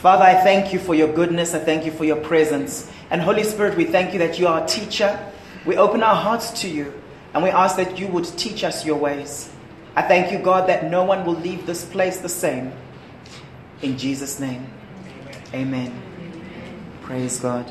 [0.00, 1.52] Father, I thank you for your goodness.
[1.52, 2.90] I thank you for your presence.
[3.10, 5.30] And Holy Spirit, we thank you that you are a teacher.
[5.66, 6.94] We open our hearts to you
[7.34, 9.52] and we ask that you would teach us your ways.
[9.94, 12.72] I thank you, God, that no one will leave this place the same.
[13.82, 14.66] In Jesus' name,
[15.52, 15.88] amen.
[15.88, 16.82] amen.
[17.02, 17.70] Praise God.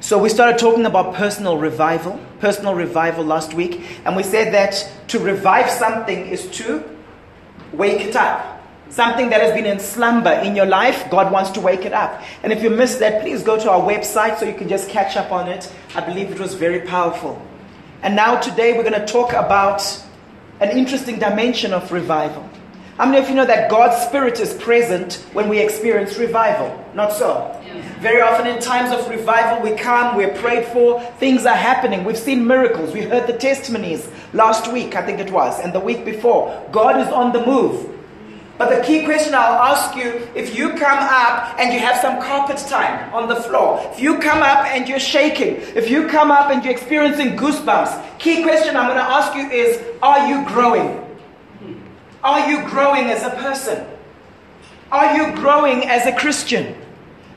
[0.00, 4.90] So, we started talking about personal revival, personal revival last week, and we said that
[5.08, 6.82] to revive something is to
[7.74, 8.57] wake it up.
[8.90, 12.22] Something that has been in slumber in your life, God wants to wake it up.
[12.42, 15.16] And if you missed that, please go to our website so you can just catch
[15.16, 15.70] up on it.
[15.94, 17.40] I believe it was very powerful.
[18.02, 19.82] And now, today, we're going to talk about
[20.60, 22.48] an interesting dimension of revival.
[22.96, 26.84] How many of you know that God's Spirit is present when we experience revival?
[26.94, 27.54] Not so.
[28.00, 32.04] Very often, in times of revival, we come, we're prayed for, things are happening.
[32.04, 32.92] We've seen miracles.
[32.94, 36.66] We heard the testimonies last week, I think it was, and the week before.
[36.72, 37.97] God is on the move.
[38.58, 42.20] But the key question I'll ask you if you come up and you have some
[42.20, 46.32] carpet time on the floor, if you come up and you're shaking, if you come
[46.32, 50.44] up and you're experiencing goosebumps, key question I'm going to ask you is Are you
[50.48, 51.04] growing?
[52.24, 53.86] Are you growing as a person?
[54.90, 56.74] Are you growing as a Christian?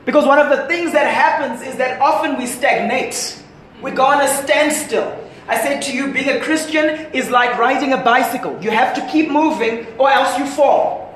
[0.04, 3.40] Because one of the things that happens is that often we stagnate,
[3.80, 5.18] we go on a standstill.
[5.46, 8.60] I said to you, being a Christian is like riding a bicycle.
[8.60, 11.11] You have to keep moving or else you fall.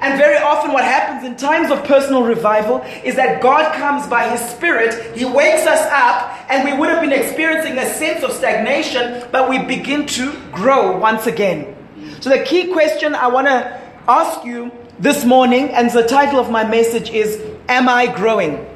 [0.00, 4.28] And very often, what happens in times of personal revival is that God comes by
[4.28, 8.32] His Spirit, He wakes us up, and we would have been experiencing a sense of
[8.32, 11.74] stagnation, but we begin to grow once again.
[12.20, 16.50] So, the key question I want to ask you this morning, and the title of
[16.50, 18.66] my message is Am I growing?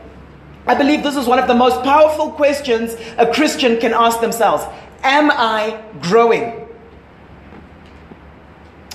[0.66, 4.64] I believe this is one of the most powerful questions a Christian can ask themselves
[5.02, 6.66] Am I growing?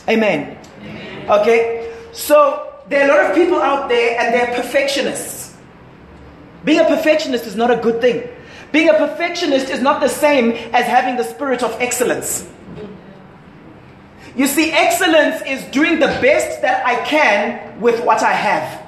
[0.07, 0.57] Amen.
[0.81, 1.29] Amen.
[1.29, 1.84] Okay,
[2.16, 5.55] so there are a lot of people out there and they're perfectionists.
[6.63, 8.27] Being a perfectionist is not a good thing.
[8.71, 12.49] Being a perfectionist is not the same as having the spirit of excellence.
[14.36, 18.82] You see, excellence is doing the best that I can with what I have.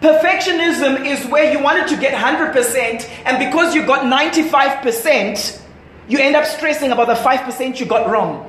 [0.00, 5.60] Perfectionism is where you wanted to get 100%, and because you got 95%,
[6.08, 8.46] you end up stressing about the 5% you got wrong.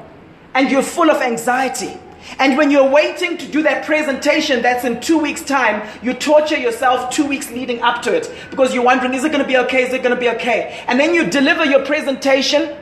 [0.54, 2.00] And you're full of anxiety.
[2.40, 6.58] And when you're waiting to do that presentation that's in two weeks' time, you torture
[6.58, 9.58] yourself two weeks leading up to it because you're wondering, is it going to be
[9.58, 9.84] okay?
[9.84, 10.84] Is it going to be okay?
[10.88, 12.78] And then you deliver your presentation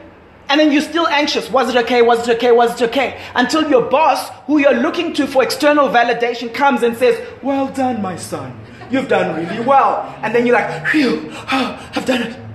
[0.50, 1.50] and then you're still anxious.
[1.52, 2.02] Was it okay?
[2.02, 2.52] Was it okay?
[2.52, 3.22] Was it okay?
[3.36, 8.02] Until your boss, who you're looking to for external validation, comes and says, Well done,
[8.02, 8.60] my son.
[8.90, 10.18] You've done really well.
[10.24, 12.49] And then you're like, Phew, oh, I've done it.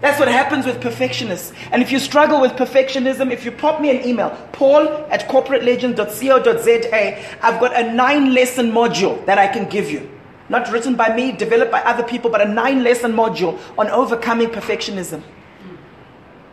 [0.00, 1.52] That's what happens with perfectionists.
[1.72, 7.38] And if you struggle with perfectionism, if you pop me an email, paul at corporatelegends.co.za,
[7.42, 10.08] I've got a nine lesson module that I can give you.
[10.48, 14.48] Not written by me, developed by other people, but a nine lesson module on overcoming
[14.48, 15.22] perfectionism.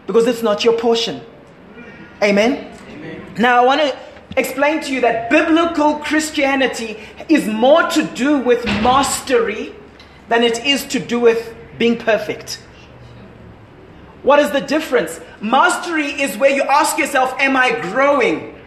[0.08, 1.22] Because it's not your portion.
[2.24, 2.72] Amen?
[2.90, 3.26] Amen.
[3.38, 3.98] Now, I want to
[4.38, 6.98] explain to you that biblical Christianity
[7.30, 9.74] is more to do with mastery
[10.30, 12.60] than it is to do with being perfect.
[14.26, 15.22] What is the difference?
[15.40, 18.60] Mastery is where you ask yourself, Am I growing?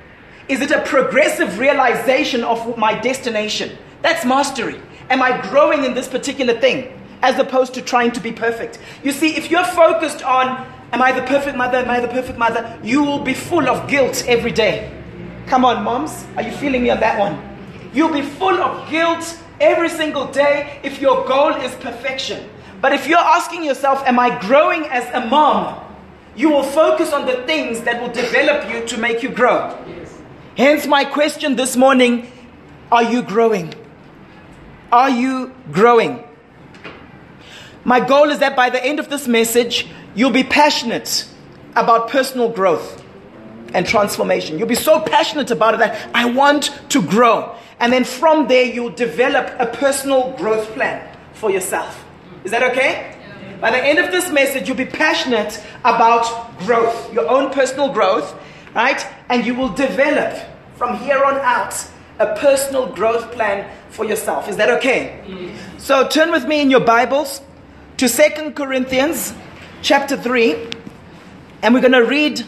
[0.48, 3.76] Is it a progressive realization of my destination?
[4.00, 4.80] That's mastery.
[5.10, 6.96] Am I growing in this particular thing?
[7.22, 8.78] As opposed to trying to be perfect.
[9.02, 11.78] You see, if you're focused on, Am I the perfect mother?
[11.78, 12.78] Am I the perfect mother?
[12.82, 14.90] You will be full of guilt every day.
[15.46, 16.24] Come on, moms.
[16.36, 17.36] Are you feeling me on that one?
[17.92, 22.48] You'll be full of guilt every single day if your goal is perfection.
[22.80, 25.84] But if you're asking yourself, Am I growing as a mom?
[26.36, 29.76] You will focus on the things that will develop you to make you grow.
[29.88, 30.20] Yes.
[30.56, 32.30] Hence, my question this morning
[32.92, 33.74] Are you growing?
[34.92, 36.24] Are you growing?
[37.84, 41.28] My goal is that by the end of this message, you'll be passionate
[41.74, 43.02] about personal growth
[43.74, 44.58] and transformation.
[44.58, 47.56] You'll be so passionate about it that I want to grow.
[47.80, 52.04] And then from there, you'll develop a personal growth plan for yourself.
[52.44, 53.14] Is that okay?
[53.60, 58.34] By the end of this message, you'll be passionate about growth, your own personal growth,
[58.74, 59.04] right?
[59.28, 60.38] And you will develop
[60.76, 61.74] from here on out
[62.20, 64.48] a personal growth plan for yourself.
[64.48, 65.52] Is that okay?
[65.78, 67.40] So turn with me in your Bibles
[67.96, 69.34] to Second Corinthians
[69.82, 70.70] chapter 3,
[71.62, 72.44] and we're going to read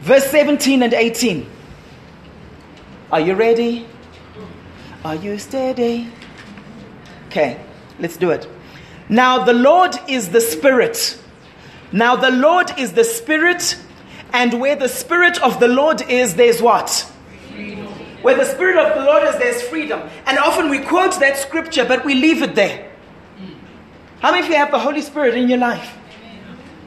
[0.00, 1.48] verse 17 and 18.
[3.12, 3.86] Are you ready?
[5.04, 6.10] Are you steady?
[7.28, 7.60] Okay.
[8.02, 8.48] Let's do it.
[9.08, 11.18] Now, the Lord is the Spirit.
[11.92, 13.78] Now, the Lord is the Spirit,
[14.32, 17.08] and where the Spirit of the Lord is, there's what?
[17.52, 17.86] Freedom.
[18.22, 20.02] Where the Spirit of the Lord is, there's freedom.
[20.26, 22.90] And often we quote that scripture, but we leave it there.
[24.18, 25.96] How many of you have the Holy Spirit in your life?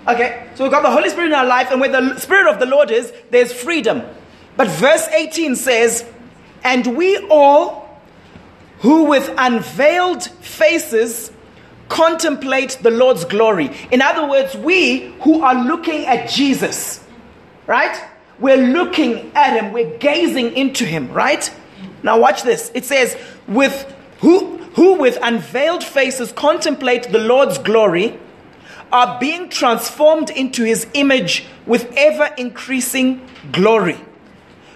[0.07, 2.59] Okay, so we've got the Holy Spirit in our life, and where the Spirit of
[2.59, 4.03] the Lord is, there's freedom.
[4.57, 6.05] But verse 18 says,
[6.63, 7.84] And we all
[8.79, 11.31] who with unveiled faces
[11.89, 13.71] contemplate the Lord's glory.
[13.91, 17.03] In other words, we who are looking at Jesus,
[17.67, 17.95] right?
[18.39, 21.49] We're looking at him, we're gazing into him, right?
[22.03, 22.71] Now watch this.
[22.73, 23.15] It says,
[23.47, 28.19] with who who with unveiled faces contemplate the Lord's glory
[28.91, 33.97] are being transformed into his image with ever increasing glory,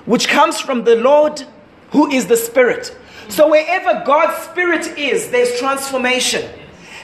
[0.06, 1.44] which comes from the Lord
[1.92, 2.95] who is the Spirit.
[3.30, 6.50] So wherever God's Spirit is, there's transformation.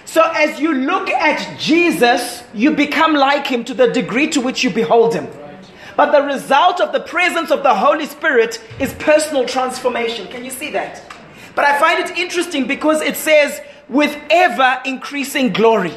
[0.06, 4.64] So as you look at Jesus, you become like him to the degree to which
[4.64, 5.28] you behold him.
[5.96, 10.28] But the result of the presence of the Holy Spirit is personal transformation.
[10.28, 11.02] Can you see that?
[11.56, 15.94] But I find it interesting because it says, with ever increasing glory.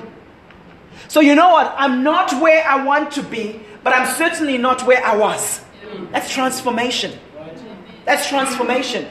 [1.08, 1.74] So you know what?
[1.76, 5.64] I'm not where I want to be, but I'm certainly not where I was.
[6.12, 7.18] That's transformation.
[8.04, 9.08] That's transformation.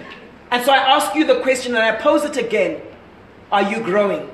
[0.51, 2.81] And so I ask you the question and I pose it again
[3.51, 4.29] Are you growing?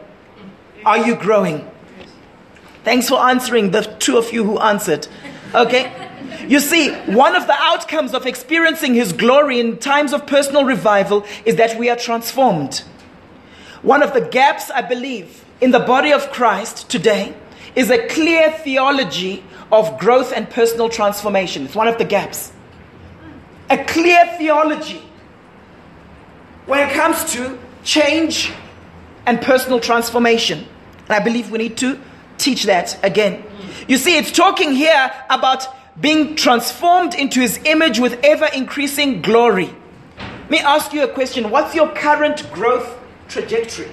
[0.85, 1.69] Are you growing?
[2.83, 5.07] Thanks for answering the two of you who answered.
[5.55, 5.91] Okay?
[6.47, 11.25] You see, one of the outcomes of experiencing His glory in times of personal revival
[11.45, 12.83] is that we are transformed.
[13.81, 17.33] One of the gaps, I believe, in the body of Christ today
[17.75, 21.65] is a clear theology of growth and personal transformation.
[21.65, 22.51] It's one of the gaps.
[23.69, 25.01] A clear theology
[26.65, 28.51] when it comes to change
[29.25, 30.65] and personal transformation.
[31.07, 31.99] And I believe we need to
[32.37, 33.43] teach that again.
[33.87, 35.67] You see, it's talking here about
[35.99, 39.73] being transformed into his image with ever increasing glory.
[40.17, 43.89] Let me ask you a question What's your current growth trajectory?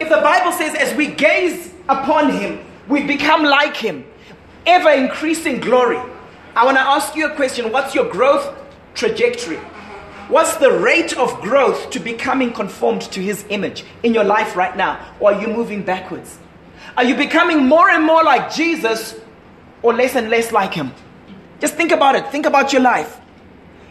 [0.00, 4.04] If the Bible says, as we gaze upon him, we become like him,
[4.66, 6.00] ever increasing glory,
[6.56, 8.56] I want to ask you a question What's your growth
[8.94, 9.58] trajectory?
[10.30, 14.76] What's the rate of growth to becoming conformed to his image in your life right
[14.76, 15.04] now?
[15.18, 16.38] Or are you moving backwards?
[16.96, 19.16] Are you becoming more and more like Jesus
[19.82, 20.92] or less and less like him?
[21.58, 22.28] Just think about it.
[22.28, 23.20] Think about your life.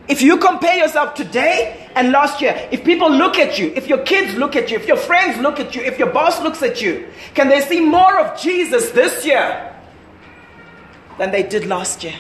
[0.08, 4.00] If you compare yourself today and last year, if people look at you, if your
[4.00, 6.82] kids look at you, if your friends look at you, if your boss looks at
[6.82, 9.76] you, can they see more of Jesus this year
[11.18, 12.16] than they did last year?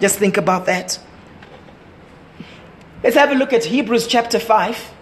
[0.00, 1.00] Just think about that.
[3.02, 4.94] Let's have a look at Hebrews chapter 5.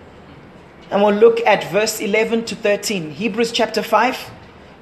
[0.91, 3.11] And we'll look at verse 11 to 13.
[3.11, 4.31] Hebrews chapter 5,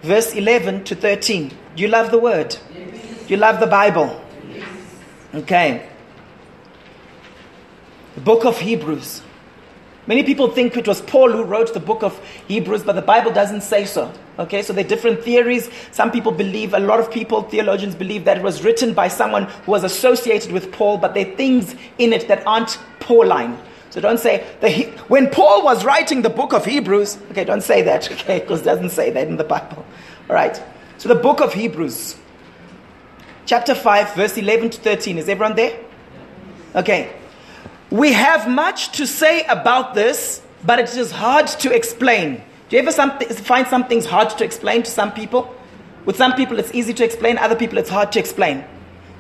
[0.02, 1.48] verse 11 to 13.
[1.74, 2.56] Do you love the word?
[2.72, 3.26] Yes.
[3.26, 4.22] Do you love the Bible?
[4.48, 4.68] Yes.
[5.34, 5.88] Okay.
[8.14, 9.22] The book of Hebrews.
[10.06, 12.16] Many people think it was Paul who wrote the book of
[12.46, 14.12] Hebrews, but the Bible doesn't say so.
[14.38, 15.68] Okay, so there are different theories.
[15.90, 19.44] Some people believe, a lot of people, theologians believe that it was written by someone
[19.44, 23.58] who was associated with Paul, but there are things in it that aren't Pauline.
[23.90, 27.82] So don't say, the, when Paul was writing the book of Hebrews, okay, don't say
[27.82, 29.84] that, okay, because it doesn't say that in the Bible.
[30.28, 30.62] All right,
[30.98, 32.16] so the book of Hebrews,
[33.44, 35.18] chapter 5, verse 11 to 13.
[35.18, 35.78] Is everyone there?
[36.76, 37.15] Okay.
[37.96, 42.42] We have much to say about this, but it is hard to explain.
[42.68, 45.54] Do you ever find some things hard to explain to some people?
[46.04, 48.64] With some people, it's easy to explain, other people, it's hard to explain.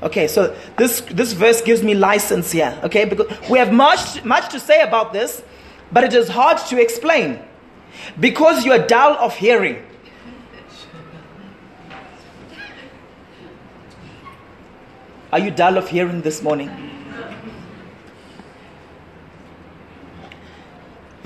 [0.02, 3.06] Okay, so this, this verse gives me license here, okay?
[3.06, 5.42] Because we have much, much to say about this,
[5.90, 7.40] but it is hard to explain
[8.20, 9.82] because you are dull of hearing.
[15.32, 16.95] Are you dull of hearing this morning?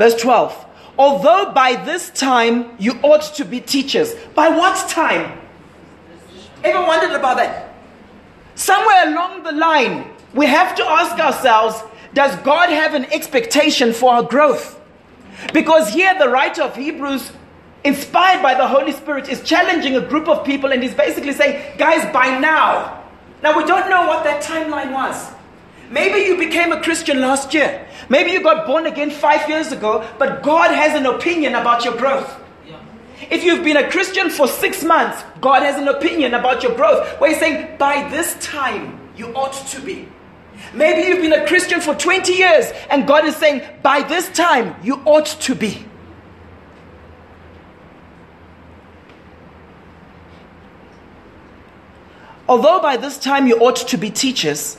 [0.00, 0.66] Verse 12.
[0.98, 4.14] Although by this time you ought to be teachers.
[4.34, 5.38] By what time?
[6.64, 7.74] Ever wondered about that?
[8.54, 11.82] Somewhere along the line, we have to ask ourselves
[12.14, 14.80] Does God have an expectation for our growth?
[15.52, 17.32] Because here, the writer of Hebrews,
[17.84, 21.76] inspired by the Holy Spirit, is challenging a group of people and he's basically saying,
[21.76, 23.04] Guys, by now,
[23.42, 25.30] now we don't know what that timeline was.
[25.90, 27.86] Maybe you became a Christian last year.
[28.10, 31.96] Maybe you got born again five years ago, but God has an opinion about your
[31.96, 32.36] growth.
[33.30, 37.06] If you've been a Christian for six months, God has an opinion about your growth.
[37.20, 40.08] Where He's saying, by this time, you ought to be.
[40.74, 44.74] Maybe you've been a Christian for 20 years, and God is saying, by this time,
[44.82, 45.84] you ought to be.
[52.48, 54.76] Although by this time you ought to be teachers,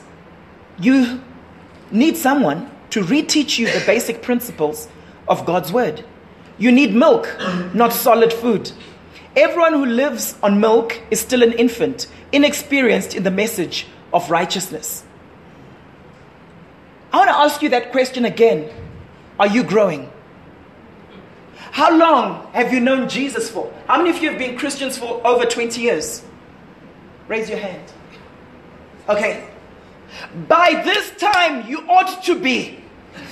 [0.78, 1.22] you
[1.90, 4.86] need someone to reteach you the basic principles
[5.26, 6.04] of God's word.
[6.58, 7.34] You need milk,
[7.72, 8.70] not solid food.
[9.34, 15.04] Everyone who lives on milk is still an infant, inexperienced in the message of righteousness.
[17.14, 18.70] I want to ask you that question again.
[19.40, 20.12] Are you growing?
[21.56, 23.72] How long have you known Jesus for?
[23.86, 26.22] How many of you have been Christians for over 20 years?
[27.26, 27.90] Raise your hand.
[29.08, 29.48] Okay.
[30.46, 32.81] By this time, you ought to be.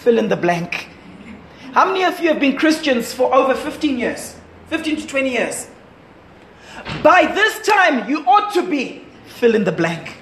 [0.03, 0.89] Fill in the blank.
[1.75, 4.35] How many of you have been Christians for over 15 years?
[4.69, 5.69] 15 to 20 years.
[7.03, 9.05] By this time, you ought to be.
[9.27, 10.17] Fill in the blank.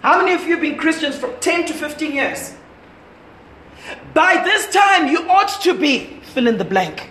[0.00, 2.54] How many of you have been Christians for 10 to 15 years?
[4.14, 6.20] By this time, you ought to be.
[6.32, 7.10] Fill in the blank.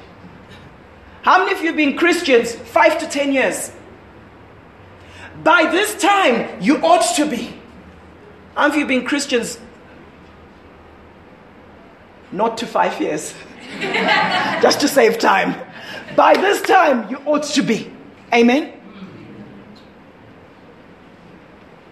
[1.22, 3.72] How many of you have been Christians 5 to 10 years?
[5.44, 7.54] By this time, you ought to be.
[8.56, 9.60] How many of you have been Christians
[12.32, 13.34] not to five years?
[14.62, 15.56] Just to save time.
[16.16, 17.92] By this time, you ought to be.
[18.34, 18.74] Amen?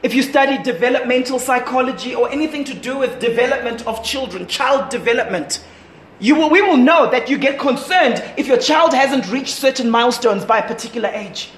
[0.03, 5.65] If you study developmental psychology or anything to do with development of children, child development,
[6.19, 9.89] you will, we will know that you get concerned if your child hasn't reached certain
[9.89, 11.51] milestones by a particular age.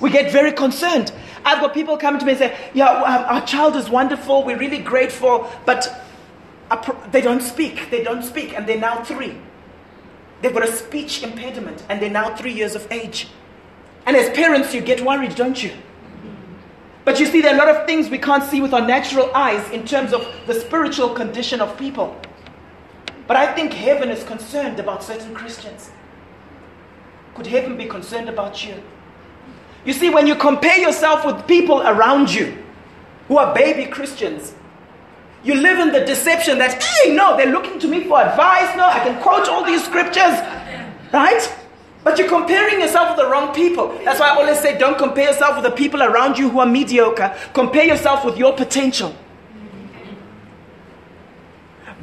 [0.00, 1.12] We get very concerned.
[1.44, 4.78] I've got people coming to me and say, Yeah, our child is wonderful, we're really
[4.78, 6.03] grateful, but
[7.10, 7.90] they don't speak.
[7.90, 9.36] They don't speak, and they're now three.
[10.40, 13.28] They've got a speech impediment, and they're now three years of age.
[14.06, 15.72] And as parents, you get worried, don't you?
[17.04, 19.30] But you see, there are a lot of things we can't see with our natural
[19.34, 22.18] eyes in terms of the spiritual condition of people.
[23.26, 25.90] But I think heaven is concerned about certain Christians.
[27.34, 28.82] Could heaven be concerned about you?
[29.84, 32.56] You see, when you compare yourself with people around you
[33.28, 34.53] who are baby Christians,
[35.44, 38.74] you live in the deception that, hey, no, they're looking to me for advice.
[38.76, 40.40] No, I can quote all these scriptures.
[41.12, 41.54] Right?
[42.02, 43.88] But you're comparing yourself with the wrong people.
[44.04, 46.66] That's why I always say don't compare yourself with the people around you who are
[46.66, 47.36] mediocre.
[47.52, 49.14] Compare yourself with your potential.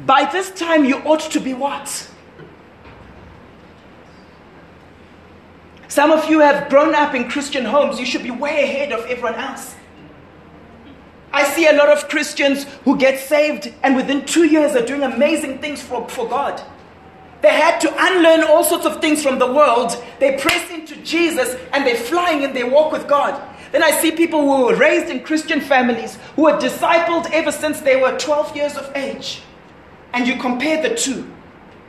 [0.06, 2.08] By this time, you ought to be what?
[5.86, 8.00] Some of you have grown up in Christian homes.
[8.00, 9.76] You should be way ahead of everyone else.
[11.32, 15.02] I see a lot of Christians who get saved and within two years are doing
[15.02, 16.62] amazing things for, for God.
[17.40, 19.96] They had to unlearn all sorts of things from the world.
[20.20, 23.40] They press into Jesus and they're flying in their walk with God.
[23.72, 27.80] Then I see people who were raised in Christian families, who were discipled ever since
[27.80, 29.42] they were 12 years of age.
[30.12, 31.28] And you compare the two,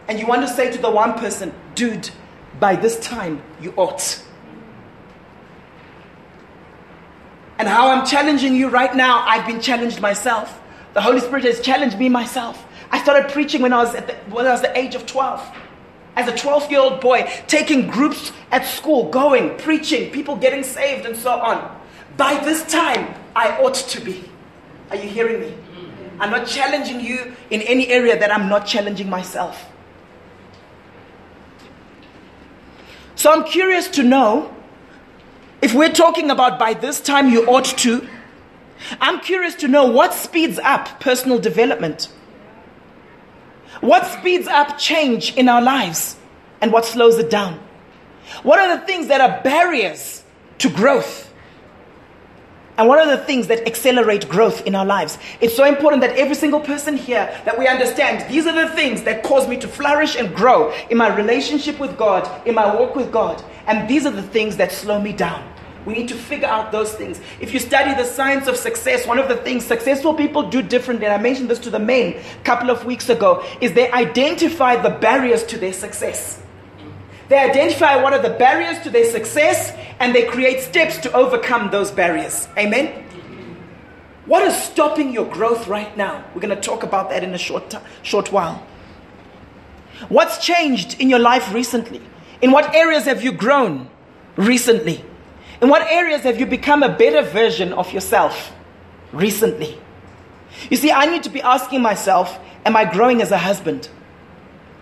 [0.08, 2.10] and you want to say to the one person, dude,
[2.58, 4.24] by this time you ought.
[7.60, 10.60] And how I'm challenging you right now, I've been challenged myself.
[10.93, 12.65] The Holy Spirit has challenged me myself.
[12.91, 15.57] I started preaching when I was at the, when I was the age of 12.
[16.15, 21.05] As a 12 year old boy, taking groups at school, going, preaching, people getting saved,
[21.05, 21.81] and so on.
[22.17, 24.29] By this time, I ought to be.
[24.91, 25.57] Are you hearing me?
[26.19, 29.65] I'm not challenging you in any area that I'm not challenging myself.
[33.15, 34.53] So I'm curious to know
[35.63, 38.05] if we're talking about by this time you ought to,
[39.00, 42.12] I'm curious to know what speeds up personal development.
[43.79, 46.17] What speeds up change in our lives
[46.60, 47.62] and what slows it down?
[48.43, 50.25] What are the things that are barriers
[50.58, 51.34] to growth?
[52.77, 55.17] And what are the things that accelerate growth in our lives?
[55.39, 59.03] It's so important that every single person here that we understand these are the things
[59.03, 62.98] that cause me to flourish and grow in my relationship with God, in my walk
[62.98, 63.41] with God.
[63.65, 65.52] And these are the things that slow me down.
[65.86, 67.20] We need to figure out those things.
[67.42, 71.06] If you study the science of success, one of the things successful people do differently,
[71.06, 74.78] and I mentioned this to the men a couple of weeks ago, is they identify
[74.82, 76.42] the barriers to their success.
[77.30, 81.72] They identify what are the barriers to their success and they create steps to overcome
[81.72, 82.48] those barriers.
[82.58, 83.04] Amen?
[84.25, 86.24] What is stopping your growth right now?
[86.34, 88.66] We're going to talk about that in a short, short while.
[90.10, 92.02] What's changed in your life recently?
[92.42, 93.90] In what areas have you grown
[94.36, 95.04] recently?
[95.62, 98.53] In what areas have you become a better version of yourself
[99.12, 99.79] recently?
[100.69, 103.89] You see, I need to be asking myself, am I growing as a husband?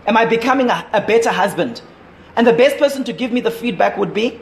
[0.06, 1.82] Am I becoming a, a better husband?
[2.36, 4.40] And the best person to give me the feedback would be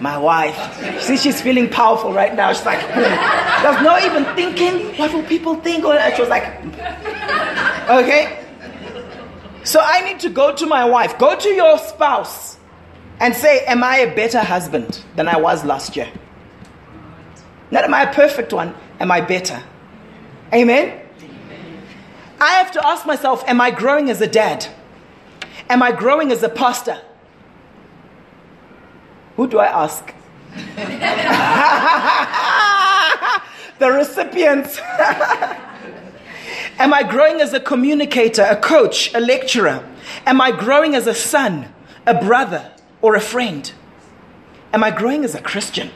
[0.00, 1.02] my wife.
[1.02, 2.52] See, she's feeling powerful right now.
[2.52, 3.62] She's like, hmm.
[3.62, 5.84] there's no even thinking, what will people think?
[5.84, 6.44] Or she was like,
[7.88, 8.44] okay.
[9.64, 12.55] So I need to go to my wife, go to your spouse
[13.20, 16.08] and say, Am I a better husband than I was last year?
[17.70, 19.62] Not am I a perfect one, am I better?
[20.52, 21.00] Amen?
[22.40, 24.66] I have to ask myself Am I growing as a dad?
[25.68, 27.00] Am I growing as a pastor?
[29.36, 30.14] Who do I ask?
[33.78, 34.80] the recipients.
[36.78, 39.86] Am I growing as a communicator, a coach, a lecturer?
[40.26, 41.72] Am I growing as a son,
[42.06, 42.70] a brother,
[43.06, 43.72] or a friend?
[44.72, 45.90] Am I growing as a Christian?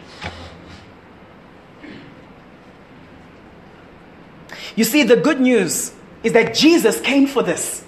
[4.77, 7.85] You see, the good news is that Jesus came for this.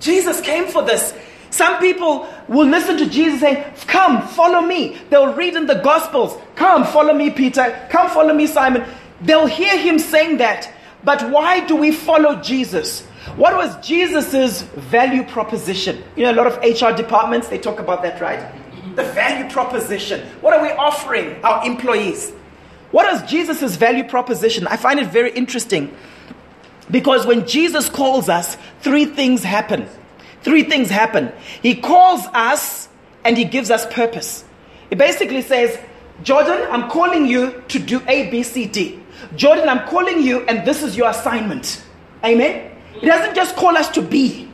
[0.00, 1.12] Jesus came for this.
[1.50, 4.96] Some people will listen to Jesus saying, Come, follow me.
[5.10, 7.86] They'll read in the Gospels, Come, follow me, Peter.
[7.90, 8.86] Come, follow me, Simon.
[9.20, 10.72] They'll hear him saying that.
[11.04, 13.06] But why do we follow Jesus?
[13.36, 16.02] What was Jesus' value proposition?
[16.16, 18.52] You know, a lot of HR departments, they talk about that, right?
[18.96, 20.26] The value proposition.
[20.40, 22.32] What are we offering our employees?
[22.90, 24.66] What is Jesus' value proposition?
[24.66, 25.94] I find it very interesting
[26.90, 29.88] because when Jesus calls us, three things happen.
[30.42, 31.32] Three things happen.
[31.62, 32.88] He calls us
[33.24, 34.44] and he gives us purpose.
[34.88, 35.78] He basically says,
[36.22, 39.00] Jordan, I'm calling you to do A, B, C, D.
[39.36, 41.82] Jordan, I'm calling you and this is your assignment.
[42.24, 42.72] Amen?
[43.00, 44.48] He doesn't just call us to be.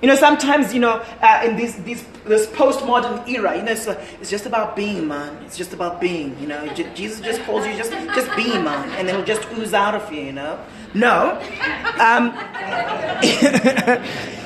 [0.00, 3.86] You know, sometimes, you know, uh, in this, this, this postmodern era, you know, it's,
[3.86, 5.44] uh, it's just about being, man.
[5.44, 6.66] It's just about being, you know.
[6.74, 8.90] J- Jesus just calls you, just, just be, man.
[8.98, 10.58] And then it'll just ooze out of you, you know.
[10.92, 11.40] No.
[12.00, 12.32] Um,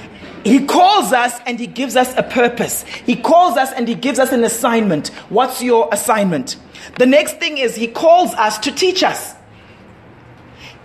[0.46, 2.84] He calls us and He gives us a purpose.
[2.84, 5.08] He calls us and He gives us an assignment.
[5.28, 6.56] What's your assignment?
[6.98, 9.34] The next thing is He calls us to teach us.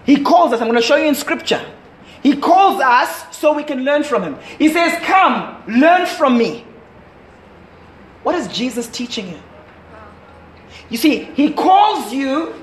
[0.04, 0.62] He calls us.
[0.62, 1.64] I'm going to show you in scripture.
[2.24, 4.38] He calls us so we can learn from Him.
[4.58, 6.66] He says, Come, learn from me.
[8.24, 9.40] What is Jesus teaching you?
[10.90, 12.54] You see, He calls you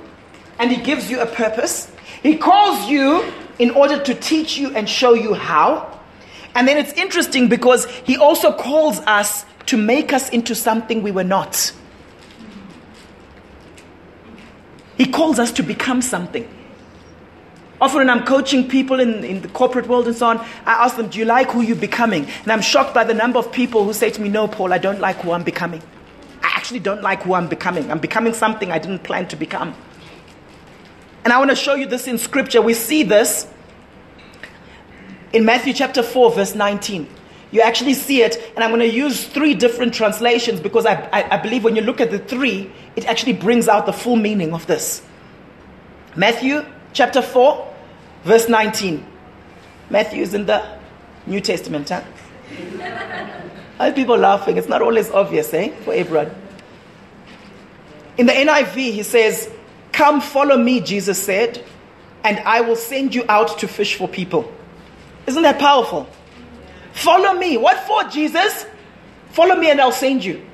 [0.58, 1.90] and He gives you a purpose.
[2.22, 5.98] He calls you in order to teach you and show you how.
[6.54, 11.10] And then it's interesting because he also calls us to make us into something we
[11.10, 11.72] were not.
[14.96, 16.48] He calls us to become something.
[17.80, 20.96] Often when I'm coaching people in, in the corporate world and so on, I ask
[20.96, 22.26] them, Do you like who you're becoming?
[22.42, 24.78] And I'm shocked by the number of people who say to me, No, Paul, I
[24.78, 25.82] don't like who I'm becoming.
[26.42, 27.90] I actually don't like who I'm becoming.
[27.90, 29.74] I'm becoming something I didn't plan to become.
[31.24, 32.62] And I want to show you this in scripture.
[32.62, 33.46] We see this
[35.32, 37.08] in Matthew chapter 4, verse 19.
[37.50, 41.36] You actually see it, and I'm going to use three different translations because I, I,
[41.36, 44.52] I, believe when you look at the three, it actually brings out the full meaning
[44.52, 45.02] of this.
[46.14, 47.67] Matthew chapter 4,
[48.28, 49.04] verse 19.
[49.88, 50.62] Matthew is in the
[51.26, 52.02] New Testament, huh?
[53.78, 54.58] Why people laughing?
[54.58, 56.30] It's not always obvious, eh, for everyone.
[58.18, 59.50] In the NIV, he says,
[59.92, 61.64] Come follow me, Jesus said,
[62.22, 64.52] and I will send you out to fish for people.
[65.26, 66.06] Isn't that powerful?
[66.92, 67.56] Follow me.
[67.56, 68.66] What for, Jesus?
[69.30, 70.47] Follow me and I'll send you.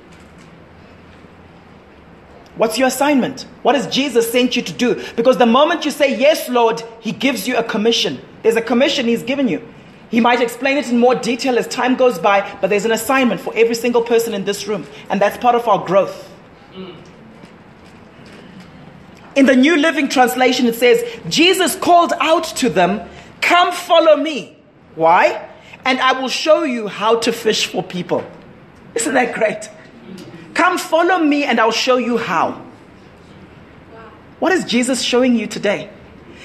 [2.57, 3.43] What's your assignment?
[3.63, 5.03] What has Jesus sent you to do?
[5.17, 8.21] Because the moment you say, Yes, Lord, He gives you a commission.
[8.43, 9.67] There's a commission He's given you.
[10.11, 13.41] He might explain it in more detail as time goes by, but there's an assignment
[13.41, 16.31] for every single person in this room, and that's part of our growth.
[19.35, 23.09] In the New Living Translation, it says, Jesus called out to them,
[23.41, 24.57] Come follow me.
[24.95, 25.49] Why?
[25.85, 28.25] And I will show you how to fish for people.
[28.95, 29.69] Isn't that great?
[30.65, 32.53] Come follow me and I'll show you how.
[34.39, 35.91] What is Jesus showing you today?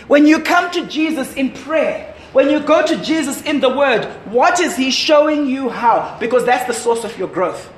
[0.09, 4.03] When you come to Jesus in prayer, when you go to Jesus in the Word,
[4.25, 6.17] what is He showing you how?
[6.19, 7.71] Because that's the source of your growth.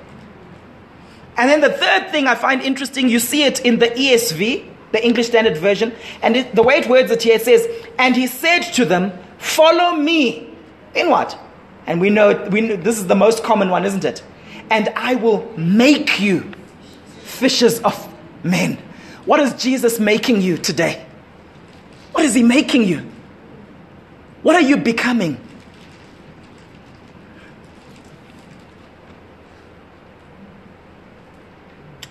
[1.38, 5.06] And then the third thing I find interesting, you see it in the ESV, the
[5.06, 7.68] English Standard Version, and it, the way it words it here, it says,
[8.00, 10.52] And He said to them, Follow me
[10.96, 11.38] in what?
[11.86, 14.24] And we know, we know this is the most common one, isn't it?
[14.72, 16.50] And I will make you
[17.24, 18.12] fishers of
[18.44, 18.78] men.
[19.26, 21.06] What is Jesus making you today?
[22.14, 23.06] What is he making you?
[24.42, 25.40] What are you becoming?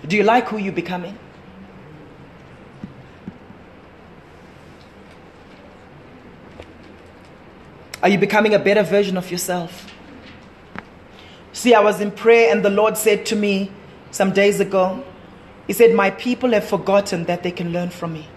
[0.06, 1.18] Do you like who you're becoming?
[8.02, 9.86] Are you becoming a better version of yourself?
[11.52, 13.70] See, I was in prayer and the Lord said to me
[14.10, 15.04] some days ago,
[15.66, 18.28] He said, My people have forgotten that they can learn from me.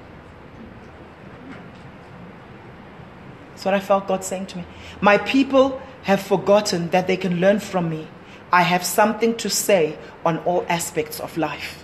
[3.51, 4.65] That's what I felt God saying to me.
[4.99, 8.07] My people have forgotten that they can learn from me.
[8.51, 11.83] I have something to say on all aspects of life.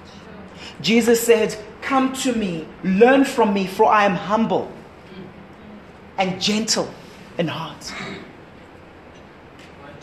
[0.82, 4.72] Jesus said, Come to me, learn from me, for I am humble
[6.18, 6.94] and gentle
[7.38, 7.94] in heart.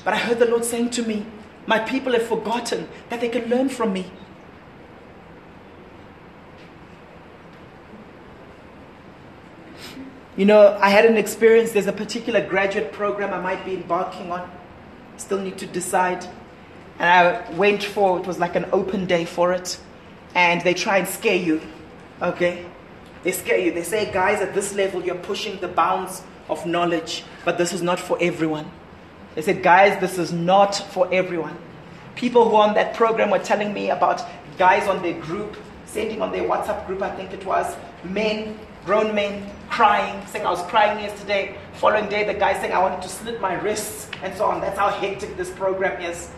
[0.06, 1.26] But I heard the Lord saying to me,
[1.66, 4.08] My people have forgotten that they can learn from me.
[10.36, 11.72] You know, I had an experience.
[11.72, 14.48] There's a particular graduate program I might be embarking on.
[15.16, 16.24] Still need to decide.
[17.00, 19.76] And I went for it was like an open day for it.
[20.36, 21.60] And they try and scare you.
[22.22, 22.64] Okay?
[23.24, 23.72] They scare you.
[23.72, 27.82] They say, guys, at this level, you're pushing the bounds of knowledge, but this is
[27.82, 28.70] not for everyone.
[29.36, 31.56] They said, guys, this is not for everyone.
[32.16, 34.22] People who on that program were telling me about
[34.58, 39.14] guys on their group, sending on their WhatsApp group, I think it was, men grown
[39.14, 41.58] men crying, saying I was crying yesterday.
[41.74, 44.60] Following day, the guy saying I wanted to slit my wrists and so on.
[44.60, 46.30] That's how hectic this program is,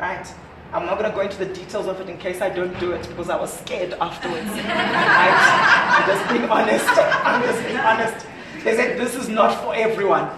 [0.00, 0.26] right?
[0.72, 2.92] I'm not going to go into the details of it in case I don't do
[2.92, 4.46] it because I was scared afterwards.
[4.50, 4.64] right?
[4.64, 6.86] I'm just being honest.
[7.24, 8.26] I'm just being honest.
[8.64, 10.30] They said this is not for everyone.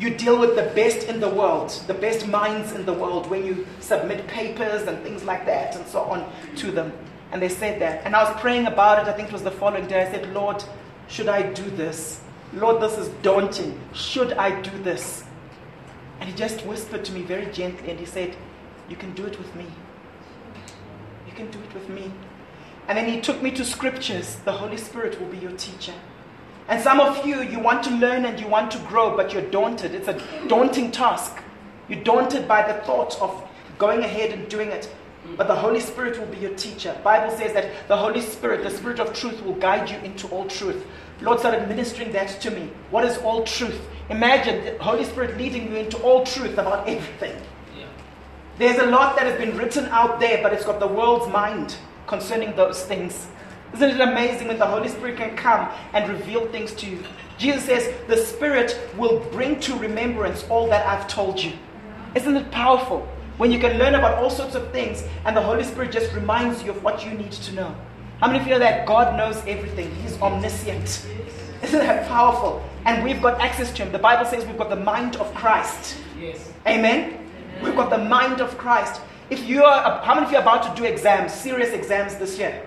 [0.00, 3.44] You deal with the best in the world, the best minds in the world when
[3.44, 6.90] you submit papers and things like that and so on to them.
[7.32, 8.06] And they said that.
[8.06, 10.02] And I was praying about it, I think it was the following day.
[10.02, 10.64] I said, Lord,
[11.08, 12.22] should I do this?
[12.54, 13.78] Lord, this is daunting.
[13.92, 15.22] Should I do this?
[16.18, 18.36] And he just whispered to me very gently and he said,
[18.88, 19.66] You can do it with me.
[21.26, 22.10] You can do it with me.
[22.88, 24.36] And then he took me to scriptures.
[24.46, 25.94] The Holy Spirit will be your teacher.
[26.70, 29.50] And some of you, you want to learn and you want to grow, but you're
[29.50, 29.92] daunted.
[29.92, 31.36] It's a daunting task.
[31.88, 33.42] You're daunted by the thought of
[33.76, 34.88] going ahead and doing it.
[35.36, 36.96] But the Holy Spirit will be your teacher.
[37.02, 40.46] Bible says that the Holy Spirit, the Spirit of truth, will guide you into all
[40.46, 40.86] truth.
[41.20, 42.70] Lord started ministering that to me.
[42.90, 43.80] What is all truth?
[44.08, 47.36] Imagine the Holy Spirit leading you into all truth about everything.
[47.76, 47.86] Yeah.
[48.58, 51.76] There's a lot that has been written out there, but it's got the world's mind
[52.06, 53.26] concerning those things.
[53.74, 57.02] Isn't it amazing when the Holy Spirit can come and reveal things to you?
[57.38, 61.52] Jesus says, The Spirit will bring to remembrance all that I've told you.
[62.14, 63.06] Isn't it powerful?
[63.38, 66.62] When you can learn about all sorts of things and the Holy Spirit just reminds
[66.62, 67.74] you of what you need to know.
[68.18, 69.94] How many of you know that God knows everything?
[70.02, 71.06] He's omniscient.
[71.62, 72.62] Isn't that powerful?
[72.84, 73.92] And we've got access to Him.
[73.92, 75.96] The Bible says we've got the mind of Christ.
[76.18, 76.52] Yes.
[76.66, 77.14] Amen?
[77.14, 77.62] Amen.
[77.62, 79.00] We've got the mind of Christ.
[79.30, 82.38] If you are, how many of you are about to do exams, serious exams this
[82.38, 82.62] year?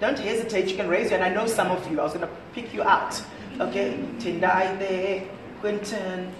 [0.00, 0.68] Don't hesitate.
[0.68, 1.32] You can raise your hand.
[1.32, 2.00] I know some of you.
[2.00, 3.22] I was going to pick you out.
[3.60, 3.98] Okay?
[4.18, 5.24] Tendai there,
[5.60, 6.32] Quinton.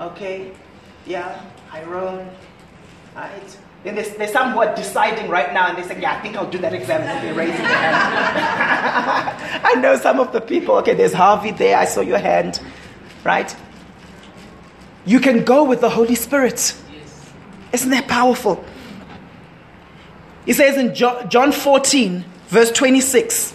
[0.00, 0.52] Okay?
[1.06, 2.30] Yeah, Iron.
[3.14, 3.58] Right?
[3.84, 6.36] Then there's, there's some who are deciding right now and they say, Yeah, I think
[6.36, 7.02] I'll do that exam.
[7.02, 9.60] And they're raising their hand.
[9.64, 10.76] I know some of the people.
[10.76, 11.76] Okay, there's Harvey there.
[11.76, 12.60] I saw your hand.
[13.24, 13.54] Right?
[15.04, 16.74] You can go with the Holy Spirit.
[16.92, 17.32] Yes.
[17.72, 18.64] Isn't that powerful?
[20.46, 23.54] He says in John 14, verse 26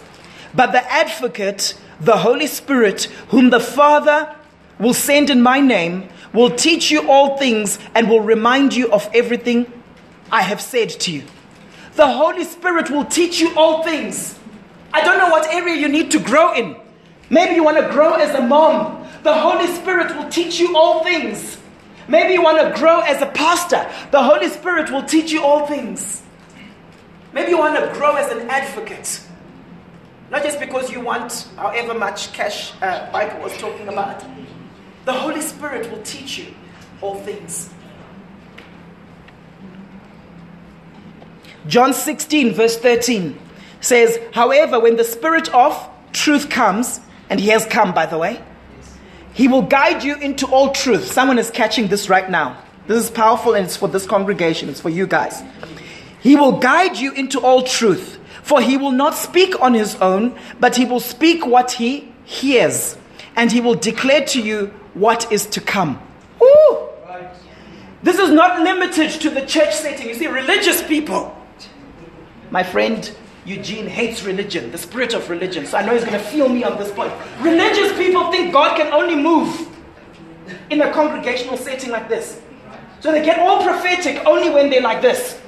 [0.55, 4.35] But the advocate, the Holy Spirit, whom the Father
[4.79, 9.07] will send in my name, will teach you all things and will remind you of
[9.13, 9.71] everything
[10.31, 11.23] I have said to you.
[11.93, 14.37] The Holy Spirit will teach you all things.
[14.91, 16.75] I don't know what area you need to grow in.
[17.29, 19.07] Maybe you want to grow as a mom.
[19.21, 21.57] The Holy Spirit will teach you all things.
[22.07, 23.89] Maybe you want to grow as a pastor.
[24.11, 26.23] The Holy Spirit will teach you all things.
[27.37, 29.21] Maybe you want to grow as an advocate.
[30.31, 34.25] Not just because you want however much cash uh, Bible was talking about.
[35.05, 36.47] The Holy Spirit will teach you
[36.99, 37.69] all things.
[41.67, 43.37] John 16, verse 13
[43.81, 48.41] says, However, when the Spirit of truth comes, and he has come, by the way,
[49.35, 51.05] he will guide you into all truth.
[51.05, 52.63] Someone is catching this right now.
[52.87, 55.43] This is powerful and it's for this congregation, it's for you guys.
[56.27, 60.37] He will guide you into all truth, for he will not speak on his own,
[60.59, 62.97] but he will speak what he hears,
[63.37, 66.01] and he will declare to you what is to come.
[66.43, 66.89] Ooh.
[68.03, 70.09] This is not limited to the church setting.
[70.09, 71.33] You see, religious people,
[72.51, 73.09] my friend
[73.45, 75.65] Eugene hates religion, the spirit of religion.
[75.65, 77.13] So I know he's going to feel me on this point.
[77.39, 79.69] Religious people think God can only move
[80.71, 82.41] in a congregational setting like this.
[82.99, 85.39] So they get all prophetic only when they're like this.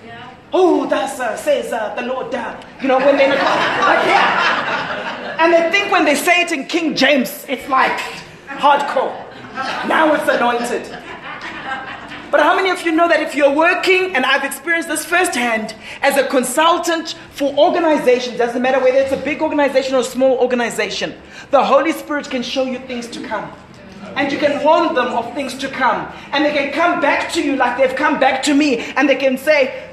[0.51, 2.63] Oh, thus uh, says uh, the Lord down.
[2.81, 5.37] You know, when they're like, yeah.
[5.39, 7.97] And they think when they say it in King James, it's like
[8.47, 9.15] hardcore.
[9.87, 10.85] Now it's anointed.
[12.31, 15.73] But how many of you know that if you're working, and I've experienced this firsthand,
[16.01, 20.37] as a consultant for organizations, doesn't matter whether it's a big organization or a small
[20.37, 21.15] organization,
[21.49, 23.51] the Holy Spirit can show you things to come.
[24.15, 26.11] And you can warn them of things to come.
[26.31, 28.79] And they can come back to you like they've come back to me.
[28.95, 29.89] And they can say,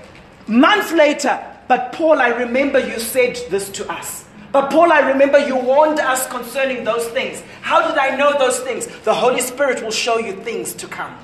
[0.46, 4.24] months later, But Paul, I remember you said this to us.
[4.52, 7.42] But Paul, I remember you warned us concerning those things.
[7.60, 8.86] How did I know those things?
[9.02, 11.14] The Holy Spirit will show you things to come.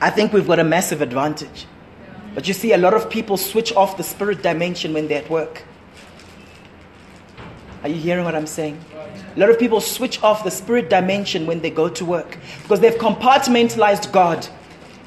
[0.00, 1.66] I think we've got a massive advantage.
[2.34, 5.30] But you see, a lot of people switch off the spirit dimension when they're at
[5.30, 5.62] work.
[7.82, 8.78] Are you hearing what I'm saying?
[9.36, 12.80] A lot of people switch off the spirit dimension when they go to work because
[12.80, 14.46] they've compartmentalized God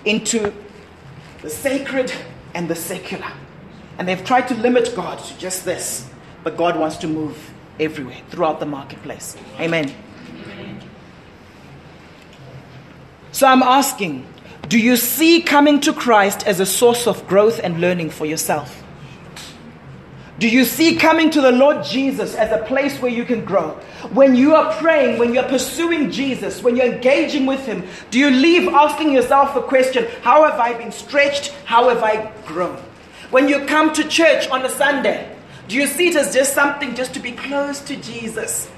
[0.06, 0.54] into
[1.42, 2.12] the sacred
[2.54, 3.32] and the secular.
[3.98, 6.10] And they've tried to limit God to just this.
[6.44, 9.36] But God wants to move everywhere throughout the marketplace.
[9.60, 9.94] Amen.
[13.32, 14.26] So I'm asking
[14.68, 18.84] do you see coming to Christ as a source of growth and learning for yourself?
[20.40, 23.72] Do you see coming to the Lord Jesus as a place where you can grow?
[24.14, 28.30] When you are praying, when you're pursuing Jesus, when you're engaging with Him, do you
[28.30, 31.50] leave asking yourself the question, How have I been stretched?
[31.66, 32.78] How have I grown?
[33.32, 35.36] When you come to church on a Sunday,
[35.68, 38.70] do you see it as just something just to be close to Jesus?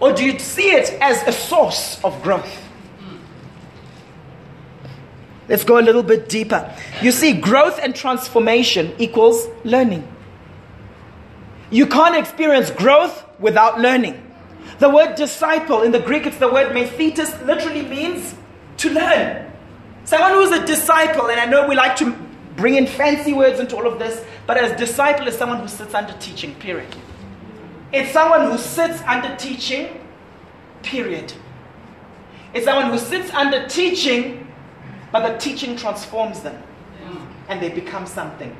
[0.00, 2.69] Or do you see it as a source of growth?
[5.50, 6.72] Let's go a little bit deeper.
[7.02, 10.06] You see, growth and transformation equals learning.
[11.72, 14.24] You can't experience growth without learning.
[14.78, 18.36] The word disciple in the Greek, it's the word mathetes, literally means
[18.76, 19.50] to learn.
[20.04, 22.16] Someone who's a disciple, and I know we like to
[22.54, 25.94] bring in fancy words into all of this, but as disciple is someone who sits
[25.94, 26.94] under teaching, period.
[27.92, 30.00] It's someone who sits under teaching,
[30.84, 31.32] period.
[32.54, 34.46] It's someone who sits under teaching
[35.12, 36.62] but the teaching transforms them
[37.48, 38.56] and they become something.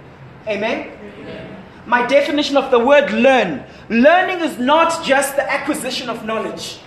[0.49, 0.91] Amen?
[1.19, 1.57] Amen?
[1.87, 6.81] My definition of the word learn learning is not just the acquisition of knowledge.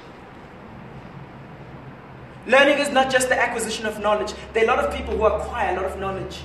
[2.45, 4.33] Learning is not just the acquisition of knowledge.
[4.51, 6.41] There are a lot of people who acquire a lot of knowledge.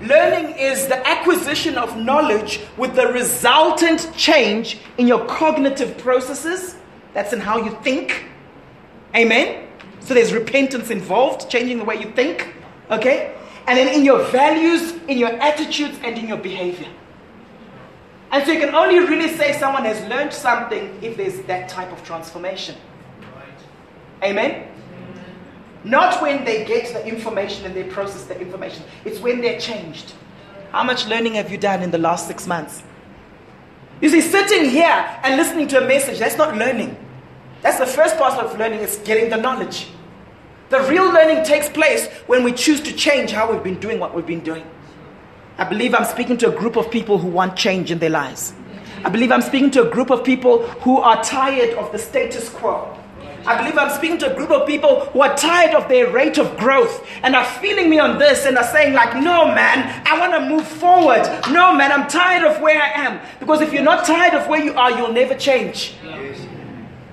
[0.00, 6.76] Learning is the acquisition of knowledge with the resultant change in your cognitive processes.
[7.14, 8.26] That's in how you think.
[9.16, 9.67] Amen?
[10.08, 12.54] So there's repentance involved, changing the way you think,
[12.90, 13.36] okay?
[13.66, 16.88] And then in your values, in your attitudes, and in your behavior.
[18.32, 21.92] And so you can only really say someone has learned something if there's that type
[21.92, 22.74] of transformation.
[23.36, 24.30] Right.
[24.30, 24.68] Amen?
[25.84, 30.14] Not when they get the information and they process the information, it's when they're changed.
[30.72, 32.82] How much learning have you done in the last six months?
[34.00, 36.96] You see, sitting here and listening to a message, that's not learning.
[37.60, 39.88] That's the first part of learning, is getting the knowledge.
[40.70, 44.14] The real learning takes place when we choose to change how we've been doing what
[44.14, 44.64] we've been doing.
[45.56, 48.52] I believe I'm speaking to a group of people who want change in their lives.
[49.02, 52.50] I believe I'm speaking to a group of people who are tired of the status
[52.50, 52.94] quo.
[53.46, 56.36] I believe I'm speaking to a group of people who are tired of their rate
[56.36, 60.20] of growth and are feeling me on this and are saying, like, no, man, I
[60.20, 61.22] want to move forward.
[61.50, 63.20] No, man, I'm tired of where I am.
[63.40, 65.94] Because if you're not tired of where you are, you'll never change.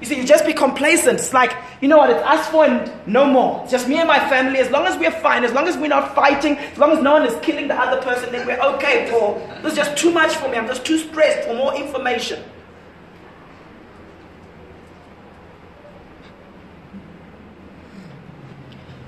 [0.06, 1.18] You see, you just be complacent.
[1.18, 3.64] It's like, you know what, it's us four and no more.
[3.64, 4.60] It's just me and my family.
[4.60, 7.14] As long as we're fine, as long as we're not fighting, as long as no
[7.14, 9.42] one is killing the other person, then we're okay, Paul.
[9.64, 10.58] This is just too much for me.
[10.58, 12.44] I'm just too stressed for more information.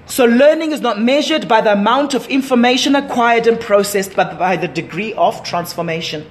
[0.07, 4.57] So, learning is not measured by the amount of information acquired and processed, but by
[4.57, 6.25] the degree of transformation.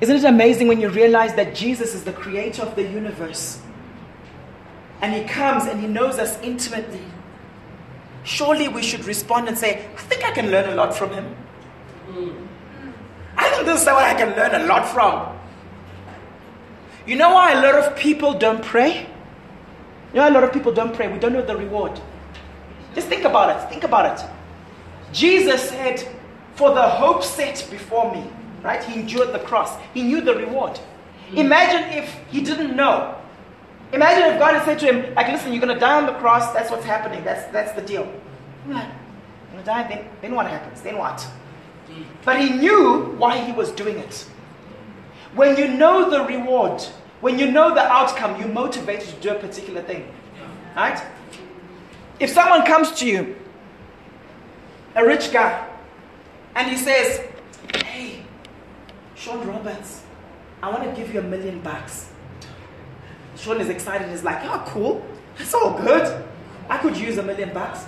[0.00, 3.60] Isn't it amazing when you realize that Jesus is the creator of the universe?
[5.00, 7.00] And he comes and he knows us intimately.
[8.24, 11.36] Surely we should respond and say, I think I can learn a lot from him.
[13.36, 15.36] I think this is someone I can learn a lot from.
[17.06, 19.06] You know why a lot of people don't pray?
[20.12, 21.10] You know a lot of people don't pray.
[21.10, 22.00] We don't know the reward.
[22.94, 23.68] Just think about it.
[23.68, 24.26] Think about it.
[25.12, 26.06] Jesus said,
[26.54, 28.24] For the hope set before me,
[28.66, 28.82] Right?
[28.82, 29.80] He endured the cross.
[29.94, 30.80] He knew the reward.
[31.36, 33.16] Imagine if he didn't know.
[33.92, 36.14] Imagine if God had said to him, like, listen, you're going to die on the
[36.14, 36.52] cross.
[36.52, 37.22] That's what's happening.
[37.22, 38.12] That's, that's the deal.
[38.64, 38.84] I'm going
[39.58, 39.86] to die.
[39.86, 40.82] Then, then what happens?
[40.82, 41.24] Then what?
[42.24, 44.28] But he knew why he was doing it.
[45.36, 46.82] When you know the reward,
[47.20, 50.12] when you know the outcome, you're motivated to do a particular thing.
[50.74, 51.00] Right?
[52.18, 53.36] If someone comes to you,
[54.96, 55.68] a rich guy,
[56.56, 57.20] and he says,
[57.84, 58.25] Hey,
[59.16, 60.02] Sean Roberts,
[60.62, 62.10] I want to give you a million bucks.
[63.36, 64.08] Sean is excited.
[64.10, 65.04] He's like, oh, cool.
[65.38, 66.24] That's all good.
[66.68, 67.86] I could use a million bucks.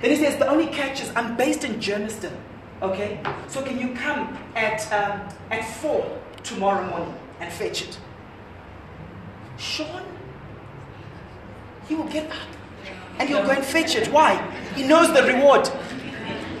[0.00, 2.32] Then he says, the only catch is I'm based in Germiston.
[2.80, 3.20] Okay?
[3.48, 7.98] So can you come at, um, at 4 tomorrow morning and fetch it?
[9.58, 10.02] Sean,
[11.88, 12.36] he will get up
[13.18, 14.08] and he'll go and fetch it.
[14.08, 14.36] Why?
[14.74, 15.68] He knows the reward.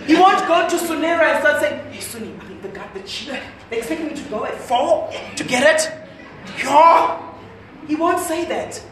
[0.06, 2.34] He won't go to Sunera and start saying, Hey, Sunni,
[2.72, 5.92] Mean, the guy, they expect me to go at four to get it?
[6.58, 7.20] Yeah.
[7.86, 8.82] He won't say that.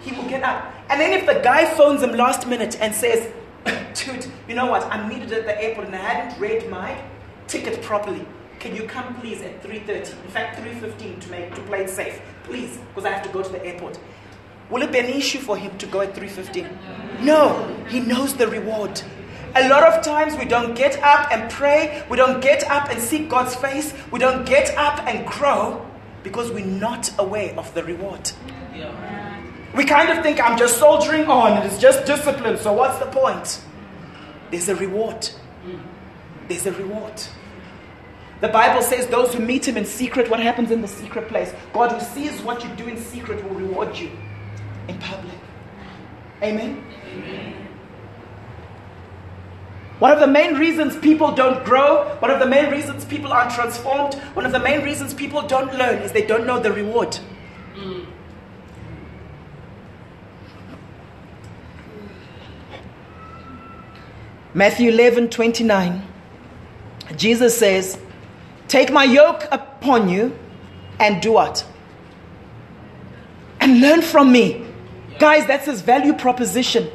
[0.00, 0.72] He will get up.
[0.88, 3.30] And then if the guy phones him last minute and says,
[3.94, 4.82] Dude, you know what?
[4.84, 7.00] I'm needed at the airport and I hadn't read my
[7.46, 8.26] ticket properly.
[8.58, 10.24] Can you come please at 3.30?
[10.24, 12.20] In fact, 3.15 to make to play it safe.
[12.44, 13.98] Please, because I have to go to the airport.
[14.70, 17.20] Will it be an issue for him to go at 3.15?
[17.20, 19.02] No, he knows the reward.
[19.54, 23.00] A lot of times we don't get up and pray, we don't get up and
[23.00, 25.86] seek God's face, we don't get up and grow
[26.22, 28.32] because we're not aware of the reward.
[28.74, 29.42] Yeah.
[29.74, 33.62] We kind of think I'm just soldiering on, it's just discipline, so what's the point?
[34.50, 35.28] There's a reward.
[36.48, 37.22] There's a reward.
[38.40, 41.54] The Bible says those who meet him in secret, what happens in the secret place?
[41.72, 44.10] God who sees what you do in secret will reward you
[44.88, 45.38] in public.
[46.42, 46.84] Amen?
[47.06, 47.51] Amen.
[50.02, 53.52] One of the main reasons people don't grow, one of the main reasons people aren't
[53.52, 57.20] transformed, one of the main reasons people don't learn is they don't know the reward.
[57.76, 58.06] Mm.
[64.54, 66.02] Matthew 11 29.
[67.14, 67.96] Jesus says,
[68.66, 70.36] Take my yoke upon you
[70.98, 71.64] and do what?
[73.60, 74.66] And learn from me.
[75.20, 76.90] Guys, that's his value proposition.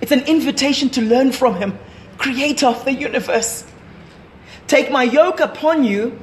[0.00, 1.76] It's an invitation to learn from him
[2.22, 3.64] creator of the universe.
[4.68, 6.18] Take my yoke upon you.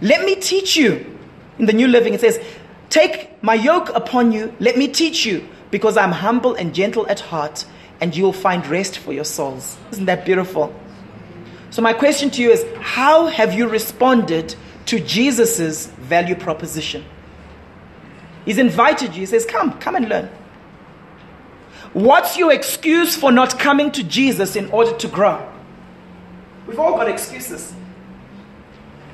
[0.00, 1.04] Let me teach you.
[1.58, 2.40] In the New Living, it says,
[2.88, 4.54] Take my yoke upon you.
[4.58, 7.66] Let me teach you, because I'm humble and gentle at heart,
[8.00, 9.76] and you will find rest for your souls.
[9.92, 10.74] Isn't that beautiful?
[11.70, 14.54] So, my question to you is How have you responded
[14.86, 17.04] to Jesus' value proposition?
[18.44, 19.20] He's invited you.
[19.20, 20.30] He says, Come, come and learn.
[21.92, 25.46] What's your excuse for not coming to Jesus in order to grow?
[26.66, 27.72] We've all got excuses.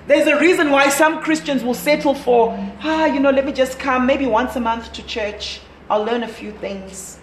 [0.07, 3.79] There's a reason why some Christians will settle for, ah, you know, let me just
[3.79, 5.61] come maybe once a month to church.
[5.89, 7.19] I'll learn a few things.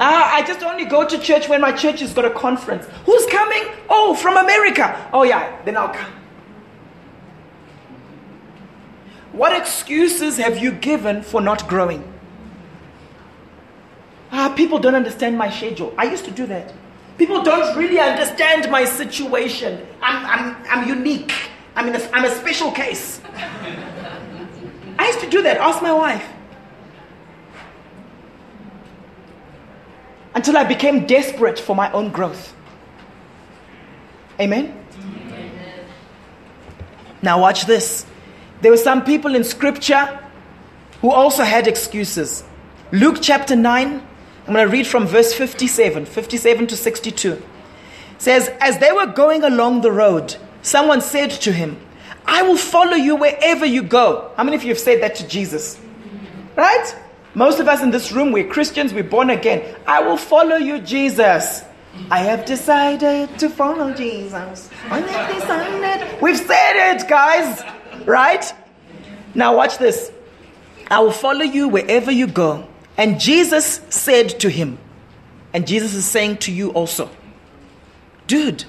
[0.00, 2.86] Ah, I just only go to church when my church has got a conference.
[3.04, 3.62] Who's coming?
[3.88, 5.08] Oh, from America.
[5.12, 6.12] Oh, yeah, then I'll come.
[9.32, 12.02] What excuses have you given for not growing?
[14.32, 15.92] Ah, people don't understand my schedule.
[15.98, 16.72] I used to do that.
[17.18, 19.86] People don't really understand my situation.
[20.00, 21.32] I'm, I'm, I'm unique.
[21.76, 23.20] I'm, in a, I'm a special case.
[24.98, 25.56] I used to do that.
[25.58, 26.26] Ask my wife.
[30.34, 32.54] Until I became desperate for my own growth.
[34.38, 34.84] Amen?
[35.02, 35.86] Amen?
[37.20, 38.06] Now, watch this.
[38.60, 40.18] There were some people in scripture
[41.00, 42.44] who also had excuses.
[42.92, 44.06] Luke chapter 9,
[44.50, 47.34] I'm going to read from verse 57, 57 to 62.
[47.34, 47.42] It
[48.18, 51.80] says, As they were going along the road, someone said to him,
[52.24, 54.32] I will follow you wherever you go.
[54.36, 55.78] How many of you have said that to Jesus?
[56.56, 56.96] Right?
[57.32, 59.76] Most of us in this room, we're Christians, we're born again.
[59.86, 61.62] I will follow you, Jesus.
[62.10, 64.68] I have decided to follow Jesus.
[64.90, 66.20] I have decided.
[66.20, 67.62] We've said it, guys.
[68.04, 68.52] Right?
[69.32, 70.10] Now, watch this.
[70.90, 72.66] I will follow you wherever you go.
[73.00, 74.76] And Jesus said to him,
[75.54, 77.08] and Jesus is saying to you also,
[78.26, 78.64] dude,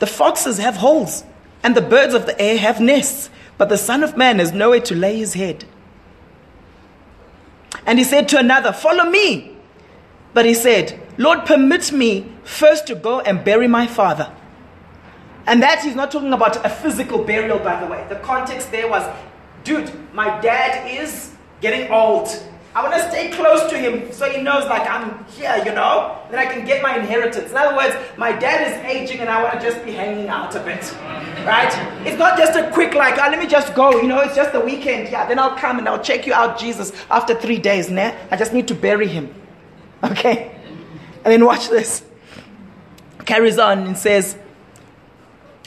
[0.00, 1.22] the foxes have holes
[1.62, 4.80] and the birds of the air have nests, but the Son of Man has nowhere
[4.80, 5.66] to lay his head.
[7.86, 9.56] And he said to another, Follow me.
[10.34, 14.32] But he said, Lord, permit me first to go and bury my father.
[15.46, 18.04] And that he's not talking about a physical burial, by the way.
[18.08, 19.08] The context there was,
[19.62, 22.28] dude, my dad is getting old.
[22.72, 26.16] I want to stay close to him so he knows, like, I'm here, you know?
[26.30, 27.50] Then I can get my inheritance.
[27.50, 30.54] In other words, my dad is aging and I want to just be hanging out
[30.54, 30.80] a bit.
[31.44, 32.06] Right?
[32.06, 34.20] It's not just a quick, like, oh, let me just go, you know?
[34.20, 35.08] It's just the weekend.
[35.08, 37.90] Yeah, then I'll come and I'll check you out, Jesus, after three days.
[37.90, 38.12] Nah?
[38.30, 39.34] I just need to bury him.
[40.02, 40.56] Okay?
[41.22, 42.02] And then watch this.
[43.26, 44.34] Carries on and says,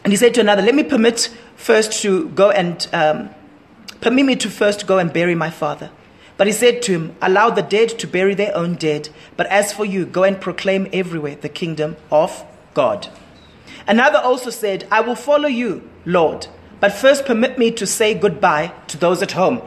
[0.04, 3.30] and he said to another, let me permit first to go and, um,
[4.02, 5.92] permit me to first go and bury my father.
[6.38, 9.72] But he said to him, Allow the dead to bury their own dead, but as
[9.72, 13.08] for you, go and proclaim everywhere the kingdom of God.
[13.88, 16.48] Another also said, I will follow you, Lord,
[16.80, 19.62] but first permit me to say goodbye to those at home.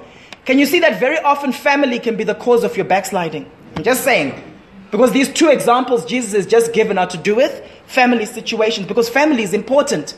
[0.44, 3.50] Can you see that very often family can be the cause of your backsliding?
[3.76, 4.42] I'm just saying.
[4.90, 9.08] Because these two examples Jesus has just given are to do with family situations, because
[9.08, 10.16] family is important.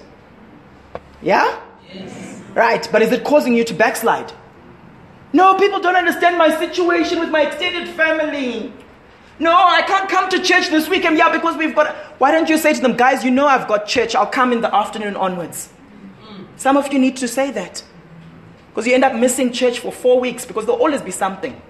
[1.22, 1.60] Yeah?
[1.92, 2.42] Yes.
[2.54, 4.32] Right, but is it causing you to backslide?
[5.32, 8.72] No, people don't understand my situation with my extended family.
[9.38, 11.16] No, I can't come to church this weekend.
[11.16, 11.94] Yeah, because we've got.
[12.18, 14.14] Why don't you say to them, guys, you know I've got church.
[14.14, 15.68] I'll come in the afternoon onwards.
[16.56, 17.84] Some of you need to say that.
[18.70, 21.60] Because you end up missing church for four weeks because there'll always be something.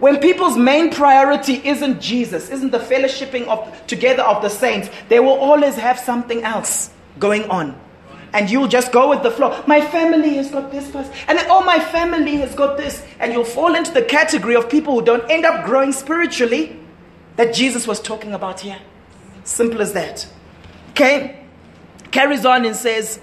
[0.00, 5.18] When people's main priority isn't Jesus, isn't the fellowshipping of together of the saints, they
[5.18, 7.78] will always have something else going on.
[8.32, 9.62] And you'll just go with the flow.
[9.66, 11.10] My family has got this first.
[11.26, 13.04] And then, oh, my family has got this.
[13.18, 16.78] And you'll fall into the category of people who don't end up growing spiritually
[17.36, 18.78] that Jesus was talking about here.
[19.44, 20.26] Simple as that.
[20.90, 21.42] Okay?
[22.10, 23.20] Carries on and says,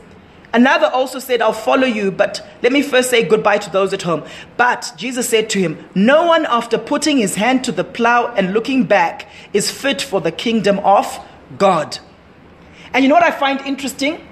[0.55, 4.03] Another also said, I'll follow you, but let me first say goodbye to those at
[4.03, 4.23] home.
[4.55, 8.53] But Jesus said to him, No one, after putting his hand to the plow and
[8.53, 11.19] looking back, is fit for the kingdom of
[11.57, 11.99] God.
[12.93, 14.25] And you know what I find interesting?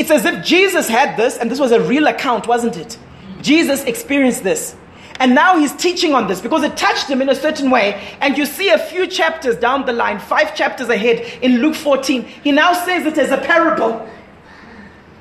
[0.00, 2.96] It's as if Jesus had this, and this was a real account, wasn't it?
[3.42, 4.74] Jesus experienced this.
[5.18, 8.00] And now he's teaching on this because it touched him in a certain way.
[8.22, 12.22] And you see a few chapters down the line, five chapters ahead in Luke 14,
[12.22, 14.08] he now says it as a parable.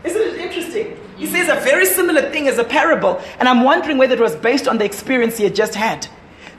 [0.05, 0.97] Isn't it interesting?
[1.17, 3.21] He says a very similar thing as a parable.
[3.38, 6.07] And I'm wondering whether it was based on the experience he had just had.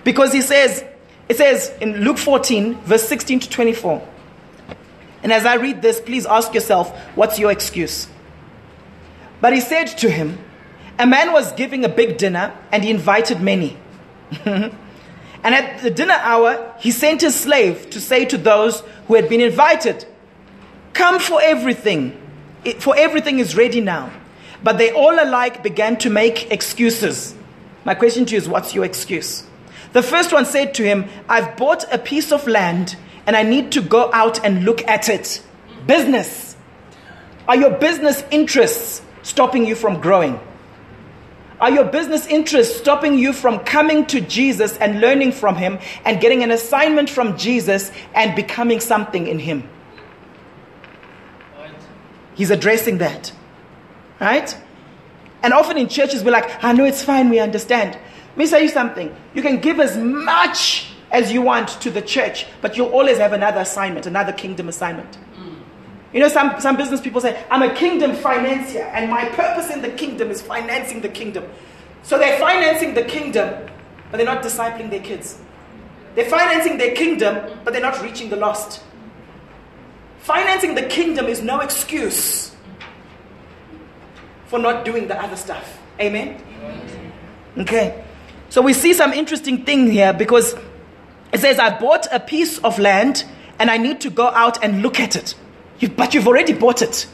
[0.04, 0.84] Because he says,
[1.30, 4.06] it says in Luke 14, verse 16 to 24.
[5.22, 8.08] And as I read this, please ask yourself, what's your excuse?
[9.40, 10.38] But he said to him,
[10.98, 13.76] a man was giving a big dinner and he invited many.
[14.44, 14.74] and
[15.42, 19.40] at the dinner hour, he sent his slave to say to those who had been
[19.40, 20.06] invited,
[20.92, 22.20] Come for everything,
[22.78, 24.12] for everything is ready now.
[24.62, 27.34] But they all alike began to make excuses.
[27.84, 29.44] My question to you is what's your excuse?
[29.92, 32.96] The first one said to him, I've bought a piece of land
[33.30, 35.40] and I need to go out and look at it.
[35.86, 36.56] Business.
[37.46, 40.40] Are your business interests stopping you from growing?
[41.60, 46.20] Are your business interests stopping you from coming to Jesus and learning from Him and
[46.20, 49.62] getting an assignment from Jesus and becoming something in Him?
[52.34, 53.30] He's addressing that.
[54.20, 54.58] Right?
[55.44, 57.96] And often in churches, we're like, I know it's fine, we understand.
[58.30, 59.14] Let me tell you something.
[59.34, 63.32] You can give as much as you want to the church, but you'll always have
[63.32, 65.18] another assignment, another kingdom assignment.
[66.12, 69.80] You know, some, some business people say, I'm a kingdom financier, and my purpose in
[69.80, 71.44] the kingdom is financing the kingdom.
[72.02, 73.68] So they're financing the kingdom,
[74.10, 75.38] but they're not discipling their kids.
[76.16, 78.82] They're financing their kingdom, but they're not reaching the lost.
[80.18, 82.54] Financing the kingdom is no excuse
[84.46, 85.78] for not doing the other stuff.
[86.00, 86.42] Amen?
[87.56, 88.04] Okay.
[88.48, 90.56] So we see some interesting thing here because
[91.32, 93.24] it says, I bought a piece of land
[93.58, 95.34] and I need to go out and look at it.
[95.78, 97.06] You, but you've already bought it.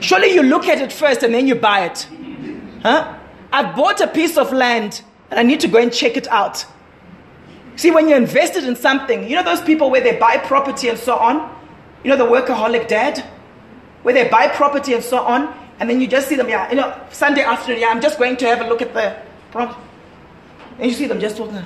[0.00, 2.08] Surely you look at it first and then you buy it.
[2.82, 3.18] Huh?
[3.52, 6.64] I bought a piece of land and I need to go and check it out.
[7.76, 10.98] See, when you're invested in something, you know those people where they buy property and
[10.98, 11.56] so on?
[12.04, 13.24] You know the workaholic dad?
[14.02, 16.76] Where they buy property and so on, and then you just see them, yeah, you
[16.76, 19.16] know, Sunday afternoon, yeah, I'm just going to have a look at the
[19.50, 19.80] property.
[20.80, 21.62] And you see them just walking.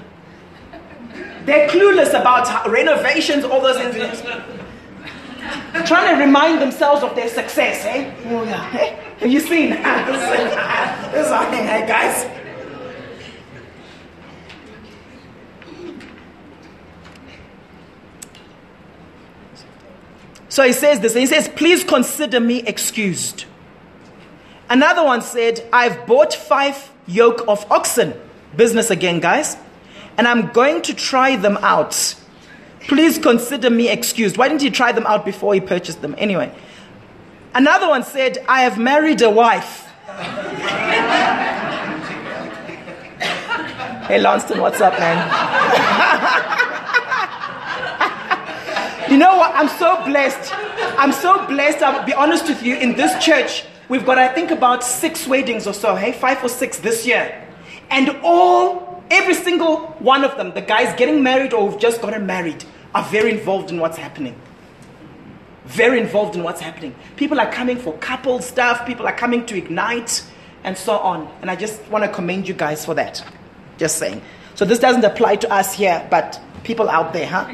[1.45, 4.23] They're clueless about renovations, all those things.
[5.87, 8.13] Trying to remind themselves of their success, eh?
[8.27, 8.69] Oh, yeah.
[8.71, 9.71] Hey, have you seen?
[9.71, 12.29] this is our thing, hey, guys.
[20.49, 23.45] So he says this, and he says, Please consider me excused.
[24.69, 28.15] Another one said, I've bought five yoke of oxen.
[28.57, 29.57] Business again, guys
[30.17, 32.15] and I'm going to try them out.
[32.81, 34.37] Please consider me excused.
[34.37, 36.15] Why didn't he try them out before he purchased them?
[36.19, 36.53] Anyway,
[37.55, 39.81] another one said, I have married a wife.
[44.07, 45.17] hey, Lanston, what's up, man?
[49.11, 49.55] you know what?
[49.55, 50.53] I'm so blessed.
[50.99, 51.83] I'm so blessed.
[51.83, 52.77] I'll be honest with you.
[52.77, 56.51] In this church, we've got, I think, about six weddings or so, hey, five or
[56.51, 57.44] six this year.
[57.91, 62.27] And all Every single one of them, the guys getting married or who've just gotten
[62.27, 62.65] married,
[62.95, 64.35] are very involved in what's happening.
[65.67, 66.95] Very involved in what's happening.
[67.17, 70.25] People are coming for couple stuff, people are coming to ignite,
[70.63, 71.33] and so on.
[71.43, 73.25] And I just want to commend you guys for that.
[73.79, 74.23] Just saying.
[74.55, 77.47] So this doesn't apply to us here, but people out there, huh?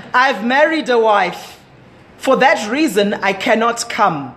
[0.14, 1.60] I've married a wife.
[2.18, 4.36] For that reason, I cannot come.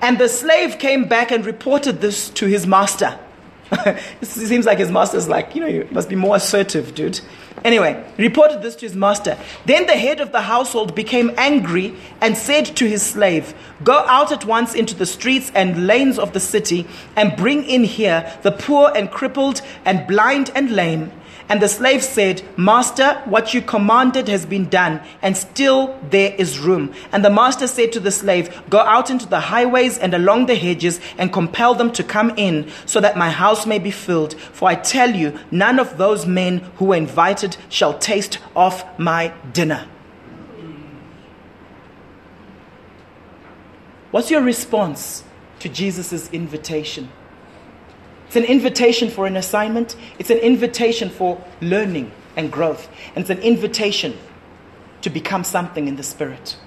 [0.00, 3.18] And the slave came back and reported this to his master.
[3.72, 7.20] it seems like his master's like, you know, you must be more assertive, dude.
[7.64, 9.36] Anyway, reported this to his master.
[9.66, 14.32] Then the head of the household became angry and said to his slave, Go out
[14.32, 16.86] at once into the streets and lanes of the city
[17.16, 21.12] and bring in here the poor and crippled and blind and lame.
[21.48, 26.58] And the slave said, Master, what you commanded has been done, and still there is
[26.58, 26.92] room.
[27.10, 30.54] And the master said to the slave, Go out into the highways and along the
[30.54, 34.34] hedges and compel them to come in, so that my house may be filled.
[34.34, 39.32] For I tell you, none of those men who were invited shall taste of my
[39.52, 39.88] dinner.
[44.10, 45.24] What's your response
[45.60, 47.10] to Jesus' invitation?
[48.28, 53.30] It's an invitation for an assignment, it's an invitation for learning and growth, and it's
[53.30, 54.18] an invitation
[55.00, 56.58] to become something in the Spirit.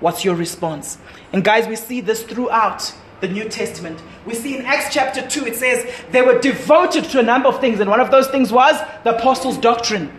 [0.00, 0.96] What's your response?
[1.34, 4.02] And guys, we see this throughout the New Testament.
[4.24, 7.60] We see in Acts chapter 2, it says they were devoted to a number of
[7.60, 10.10] things, and one of those things was the apostles' doctrine.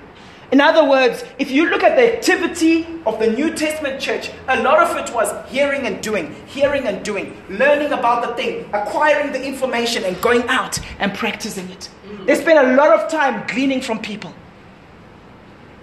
[0.54, 4.62] In other words, if you look at the activity of the New Testament church, a
[4.62, 9.32] lot of it was hearing and doing, hearing and doing, learning about the thing, acquiring
[9.32, 11.90] the information, and going out and practicing it.
[12.08, 12.28] Mm.
[12.28, 14.32] They spent a lot of time gleaning from people,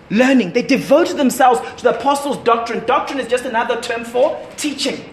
[0.08, 0.52] learning.
[0.52, 2.86] They devoted themselves to the apostles' doctrine.
[2.86, 5.12] Doctrine is just another term for teaching.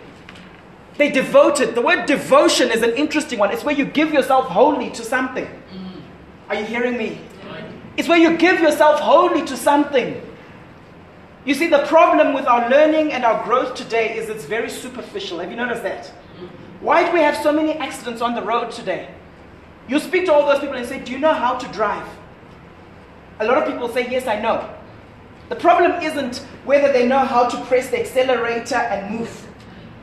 [0.99, 1.73] They devoted.
[1.73, 3.49] The word devotion is an interesting one.
[3.49, 5.47] It's where you give yourself wholly to something.
[5.47, 6.01] Mm.
[6.49, 7.21] Are you hearing me?
[7.97, 10.21] It's where you give yourself wholly to something.
[11.45, 15.39] You see, the problem with our learning and our growth today is it's very superficial.
[15.39, 16.05] Have you noticed that?
[16.79, 19.09] Why do we have so many accidents on the road today?
[19.87, 22.07] You speak to all those people and say, Do you know how to drive?
[23.39, 24.69] A lot of people say, Yes, I know.
[25.49, 29.47] The problem isn't whether they know how to press the accelerator and move,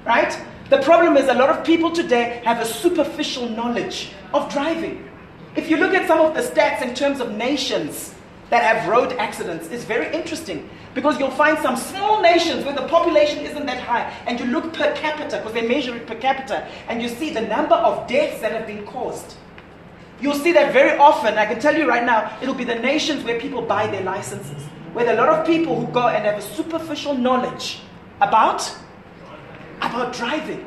[0.05, 0.37] right?
[0.71, 5.09] The problem is a lot of people today have a superficial knowledge of driving.
[5.57, 8.15] If you look at some of the stats in terms of nations
[8.51, 12.87] that have road accidents, it's very interesting because you'll find some small nations where the
[12.89, 16.69] population isn't that high, and you look per capita because they measure it per capita,
[16.89, 19.37] and you see the number of deaths that have been caused.
[20.21, 21.37] You'll see that very often.
[21.37, 24.63] I can tell you right now, it'll be the nations where people buy their licenses,
[24.93, 27.81] where a lot of people who go and have a superficial knowledge
[28.21, 28.73] about
[29.81, 30.65] about driving,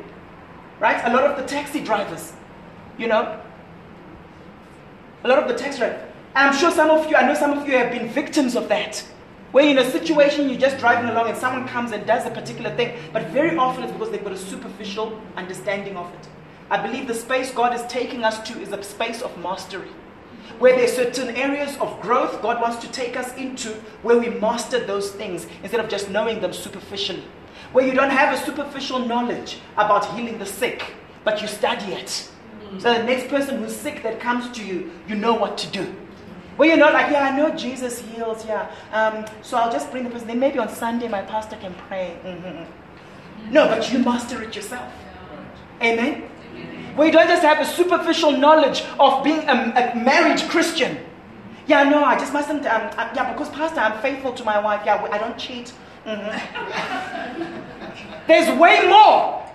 [0.78, 1.02] right?
[1.04, 2.32] A lot of the taxi drivers,
[2.98, 3.40] you know,
[5.28, 6.00] a lot of the taxi drivers.
[6.34, 9.04] I'm sure some of you, I know some of you have been victims of that.
[9.52, 12.74] Where in a situation you're just driving along and someone comes and does a particular
[12.76, 16.28] thing, but very often it's because they've got a superficial understanding of it.
[16.70, 19.90] I believe the space God is taking us to is a space of mastery.
[20.58, 24.30] Where there are certain areas of growth God wants to take us into where we
[24.30, 27.24] master those things instead of just knowing them superficially.
[27.72, 32.30] Where you don't have a superficial knowledge about healing the sick, but you study it.
[32.78, 35.94] So the next person who's sick that comes to you, you know what to do.
[36.56, 38.70] Where you're not like, yeah, I know Jesus heals, yeah.
[38.92, 40.26] Um, so I'll just bring the person.
[40.28, 42.16] Then maybe on Sunday my pastor can pray.
[42.24, 43.52] Mm-hmm.
[43.52, 44.92] No, but you master it yourself.
[45.80, 46.24] Amen?
[46.96, 50.98] We don't just have a superficial knowledge of being a, a married Christian.
[51.68, 52.66] Yeah, no, I just mustn't.
[52.66, 54.82] Um, uh, yeah, because pastor, I'm faithful to my wife.
[54.84, 55.72] Yeah, I don't cheat.
[56.04, 57.44] Mm-hmm.
[58.26, 59.47] There's way more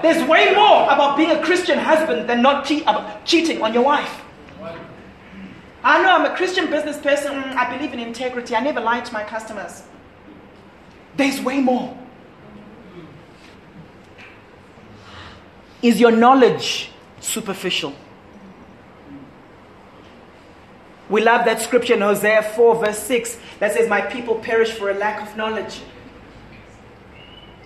[0.00, 2.84] there's way more about being a Christian husband than not che-
[3.24, 4.22] cheating on your wife.
[5.84, 7.32] I know I'm a Christian business person.
[7.32, 8.54] Mm, I believe in integrity.
[8.54, 9.82] I never lie to my customers.
[11.16, 11.96] There's way more.
[15.82, 16.90] Is your knowledge
[17.20, 17.94] superficial?
[21.08, 24.90] We love that scripture in Hosea 4, verse 6, that says, My people perish for
[24.90, 25.80] a lack of knowledge.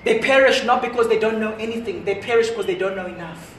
[0.07, 3.59] They perish not because they don't know anything, they perish because they don't know enough.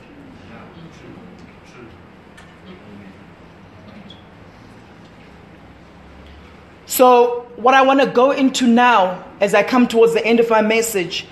[6.85, 10.49] So, what I want to go into now, as I come towards the end of
[10.49, 11.27] my message,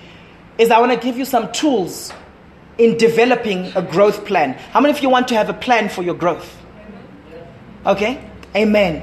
[0.58, 2.12] is I want to give you some tools
[2.78, 4.52] in developing a growth plan.
[4.74, 6.62] How many of you want to have a plan for your growth?
[7.86, 8.22] Okay?
[8.54, 9.02] Amen.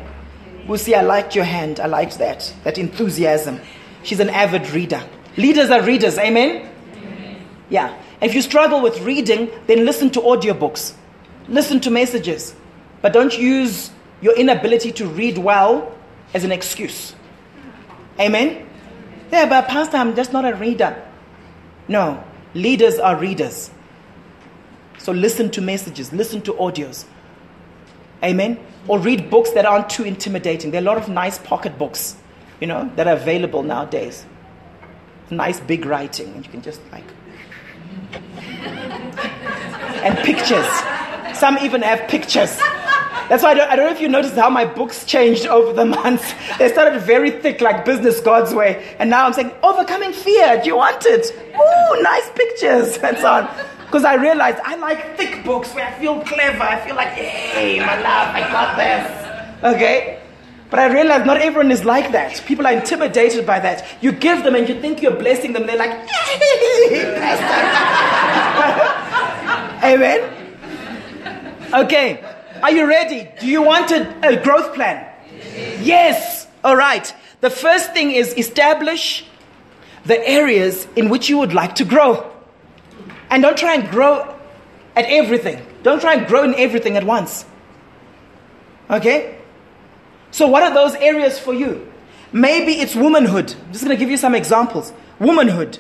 [0.77, 1.81] See, I liked your hand.
[1.81, 3.61] I liked that, that enthusiasm.
[4.03, 5.03] She's an avid reader.
[5.37, 6.69] Leaders are readers, amen?
[6.95, 7.47] amen?
[7.71, 7.99] Yeah.
[8.21, 10.95] If you struggle with reading, then listen to audiobooks,
[11.49, 12.55] listen to messages,
[13.01, 15.97] but don't use your inability to read well
[16.35, 17.15] as an excuse.
[18.21, 18.69] Amen?
[19.33, 21.03] Yeah, but Pastor, I'm just not a reader.
[21.89, 22.23] No,
[22.55, 23.71] leaders are readers.
[24.99, 27.07] So listen to messages, listen to audios.
[28.23, 28.61] Amen?
[28.87, 30.71] Or read books that aren't too intimidating.
[30.71, 32.17] There are a lot of nice pocket books,
[32.61, 34.27] you know, that are available nowadays
[35.33, 37.05] nice big writing, and you can just like.
[40.03, 40.67] and pictures.
[41.39, 42.59] Some even have pictures.
[43.29, 45.73] That's why I don't, I don't know if you noticed how my books changed over
[45.73, 46.35] the months.
[46.59, 48.95] They started very thick, like Business God's Way.
[48.99, 50.61] And now I'm saying, Overcoming Fear.
[50.63, 51.31] Do you want it?
[51.55, 53.49] Ooh, nice pictures and so on.
[53.87, 56.63] Because I realized I like thick books where I feel clever.
[56.63, 59.75] I feel like, hey, my love, I got this.
[59.75, 60.22] Okay?
[60.73, 62.43] But I realized not everyone is like that.
[62.47, 63.87] People are intimidated by that.
[64.01, 65.67] You give them and you think you're blessing them.
[65.67, 65.91] They're like,
[69.85, 70.33] Amen?
[71.75, 72.25] Okay.
[72.63, 73.29] Are you ready?
[73.39, 75.07] Do you want a, a growth plan?
[75.83, 76.47] Yes.
[76.65, 77.15] All right.
[77.43, 79.27] The first thing is establish
[80.07, 82.33] the areas in which you would like to grow.
[83.29, 84.35] And don't try and grow
[84.97, 85.67] at everything.
[85.83, 87.45] Don't try and grow in everything at once.
[88.89, 89.42] Okay?
[90.33, 91.93] So, what are those areas for you?
[92.33, 93.55] Maybe it's womanhood.
[93.55, 94.93] I'm just going to give you some examples.
[95.21, 95.79] Womanhood.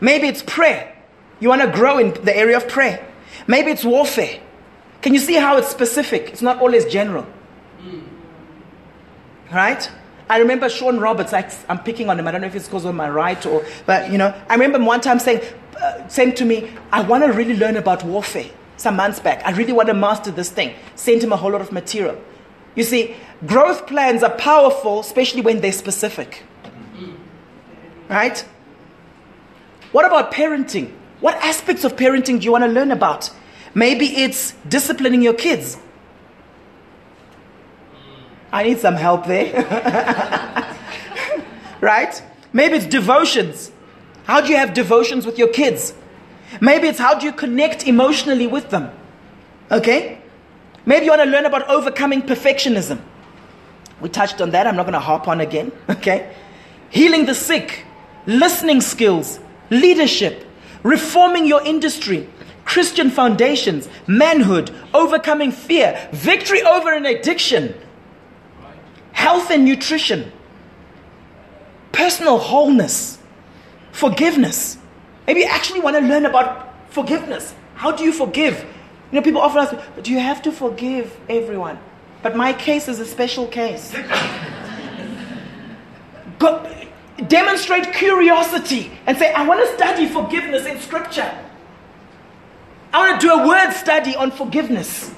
[0.00, 0.96] Maybe it's prayer.
[1.38, 3.06] You want to grow in the area of prayer.
[3.46, 4.40] Maybe it's warfare.
[5.02, 6.30] Can you see how it's specific?
[6.30, 7.26] It's not always general.
[9.52, 9.88] Right?
[10.30, 12.26] I remember Sean Roberts, like, I'm picking on him.
[12.26, 14.78] I don't know if it's because of my right or, but you know, I remember
[14.78, 15.42] him one time saying,
[15.78, 18.46] uh, saying to me, I want to really learn about warfare
[18.78, 19.42] some months back.
[19.44, 20.74] I really want to master this thing.
[20.94, 22.18] Sent him a whole lot of material.
[22.74, 23.14] You see,
[23.46, 26.42] growth plans are powerful, especially when they're specific.
[28.08, 28.44] Right?
[29.92, 30.92] What about parenting?
[31.20, 33.30] What aspects of parenting do you want to learn about?
[33.74, 35.78] Maybe it's disciplining your kids.
[38.52, 39.52] I need some help there.
[41.80, 42.22] right?
[42.52, 43.72] Maybe it's devotions.
[44.24, 45.94] How do you have devotions with your kids?
[46.60, 48.90] Maybe it's how do you connect emotionally with them?
[49.70, 50.18] Okay?
[50.86, 53.00] Maybe you want to learn about overcoming perfectionism.
[54.00, 54.66] We touched on that.
[54.66, 55.72] I'm not going to harp on again.
[55.88, 56.34] Okay?
[56.90, 57.84] Healing the sick,
[58.26, 59.40] listening skills,
[59.70, 60.46] leadership,
[60.82, 62.28] reforming your industry,
[62.64, 67.74] Christian foundations, manhood, overcoming fear, victory over an addiction,
[69.12, 70.30] health and nutrition,
[71.92, 73.18] personal wholeness,
[73.92, 74.78] forgiveness.
[75.26, 77.54] Maybe you actually want to learn about forgiveness.
[77.74, 78.60] How do you forgive?
[79.10, 81.78] You know, people often ask do you have to forgive everyone?
[82.24, 83.94] But my case is a special case.
[86.38, 86.66] Go,
[87.28, 91.30] demonstrate curiosity and say, I want to study forgiveness in scripture.
[92.94, 95.12] I want to do a word study on forgiveness.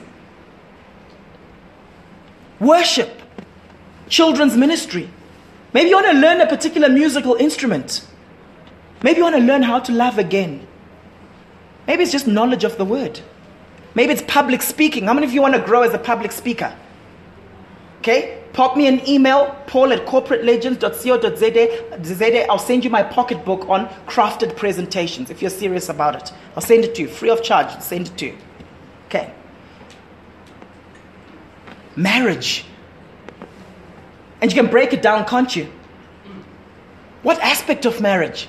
[2.59, 3.23] Worship,
[4.09, 5.09] children's ministry.
[5.73, 8.05] Maybe you want to learn a particular musical instrument.
[9.05, 10.67] Maybe you want to learn how to love again.
[11.87, 13.21] Maybe it's just knowledge of the word.
[13.95, 15.05] Maybe it's public speaking.
[15.05, 16.77] How many of you want to grow as a public speaker?
[18.07, 18.39] Okay?
[18.53, 22.47] Pop me an email, paul at corporatelegends.co.za.
[22.49, 26.33] I'll send you my pocketbook on crafted presentations if you're serious about it.
[26.55, 27.83] I'll send it to you, free of charge.
[27.83, 28.39] Send it to you.
[29.07, 29.35] Okay.
[31.97, 32.65] Marriage.
[34.41, 35.69] And you can break it down, can't you?
[37.25, 38.47] What aspect of marriage?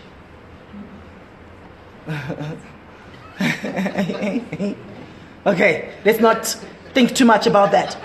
[5.47, 6.55] okay, let's not
[6.98, 7.95] think too much about that.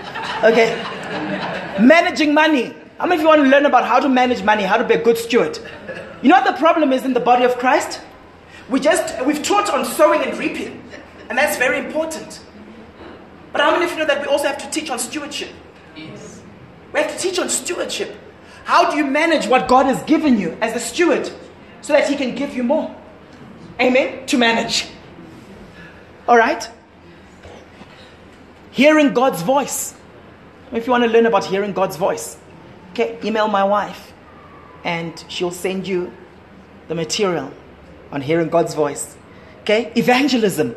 [0.43, 0.69] Okay.
[1.83, 2.75] Managing money.
[2.99, 4.93] How many of you want to learn about how to manage money, how to be
[4.93, 5.57] a good steward?
[6.21, 8.01] You know what the problem is in the body of Christ?
[8.69, 10.81] We just we've taught on sowing and reaping,
[11.27, 12.39] and that's very important.
[13.51, 15.49] But how many of you know that we also have to teach on stewardship?
[15.95, 16.41] Yes.
[16.93, 18.15] We have to teach on stewardship.
[18.63, 21.25] How do you manage what God has given you as a steward
[21.81, 22.95] so that He can give you more?
[23.81, 24.25] Amen?
[24.27, 24.87] To manage.
[26.27, 26.69] All right?
[28.73, 29.93] Hearing God's voice.
[30.71, 32.37] If you want to learn about hearing God's voice,
[32.91, 34.13] okay, email my wife
[34.83, 36.11] and she'll send you
[36.87, 37.53] the material
[38.11, 39.15] on hearing God's voice.
[39.61, 40.75] Okay, evangelism,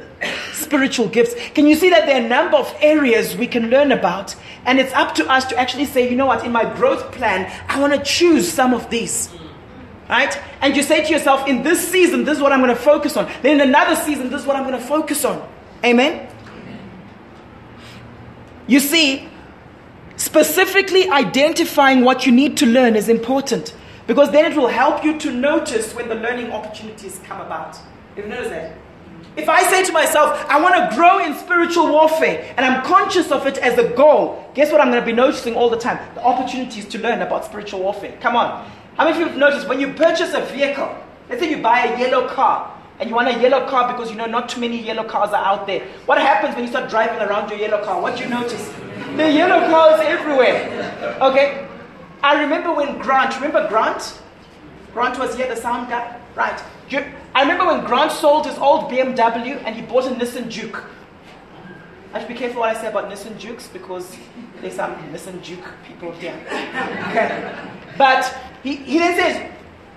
[0.53, 1.35] spiritual gifts.
[1.55, 4.37] Can you see that there are a number of areas we can learn about?
[4.67, 7.51] And it's up to us to actually say, you know what, in my growth plan,
[7.67, 9.35] I want to choose some of these.
[10.09, 10.39] Right?
[10.61, 13.17] And you say to yourself, in this season, this is what I'm going to focus
[13.17, 13.25] on.
[13.41, 15.43] Then in another season, this is what I'm going to focus on.
[15.83, 16.26] Amen?
[18.67, 19.29] You see,
[20.17, 23.75] Specifically identifying what you need to learn is important
[24.07, 27.77] because then it will help you to notice when the learning opportunities come about.
[28.17, 28.77] You notice that?
[29.37, 33.31] If I say to myself, I want to grow in spiritual warfare and I'm conscious
[33.31, 35.99] of it as a goal, guess what I'm going to be noticing all the time?
[36.15, 38.17] The opportunities to learn about spiritual warfare.
[38.23, 38.71] Come on.
[38.97, 40.97] How many of you have noticed when you purchase a vehicle,
[41.29, 44.17] let's say you buy a yellow car, and you want a yellow car because you
[44.17, 45.87] know not too many yellow cars are out there.
[46.07, 48.01] What happens when you start driving around your yellow car?
[48.01, 48.73] What do you notice?
[49.17, 51.19] The yellow cars everywhere.
[51.21, 51.67] Okay?
[52.23, 54.21] I remember when Grant, remember Grant?
[54.93, 56.19] Grant was here, the sound guy?
[56.35, 56.59] Right.
[57.35, 60.83] I remember when Grant sold his old BMW and he bought a Nissan Juke.
[62.15, 64.17] I to be careful what I say about Nissan Jukes because
[64.63, 66.35] there's some Nissan Juke people here.
[67.11, 67.55] Okay.
[67.99, 69.53] But he, he then says,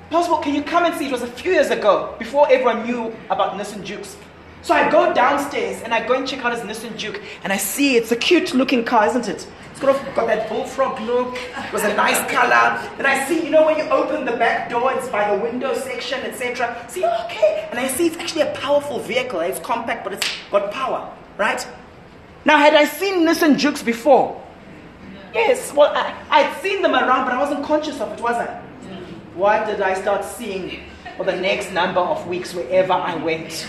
[0.10, 1.05] Possible, can you come and see?
[1.05, 4.18] It was a few years ago, before everyone knew about Nissan Jukes.
[4.64, 7.57] So I go downstairs and I go and check out his Nissan Juke and I
[7.57, 9.47] see it's a cute looking car, isn't it?
[9.72, 12.78] It's got, got that bullfrog look, it was a nice color.
[12.97, 15.74] And I see, you know, when you open the back door, it's by the window
[15.76, 16.86] section, etc.
[16.89, 17.70] See, okay.
[17.70, 19.39] And I see it's actually a powerful vehicle.
[19.41, 21.66] It's compact, but it's got power, right?
[22.43, 24.43] Now, had I seen Nissan Jukes before?
[25.34, 28.68] Yes, well, I, I'd seen them around, but I wasn't conscious of it, was I?
[29.39, 30.81] What did I start seeing
[31.15, 33.65] for the next number of weeks wherever I went?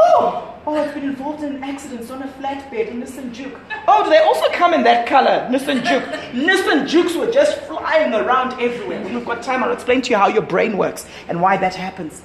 [0.00, 3.60] oh, oh, I've been involved in accidents on a flatbed in Nissan Juke.
[3.86, 6.04] Oh, do they also come in that color, Nissan Juke?
[6.32, 9.02] Nissan Jukes were just flying around everywhere.
[9.04, 11.74] When we've got time, I'll explain to you how your brain works and why that
[11.74, 12.22] happens.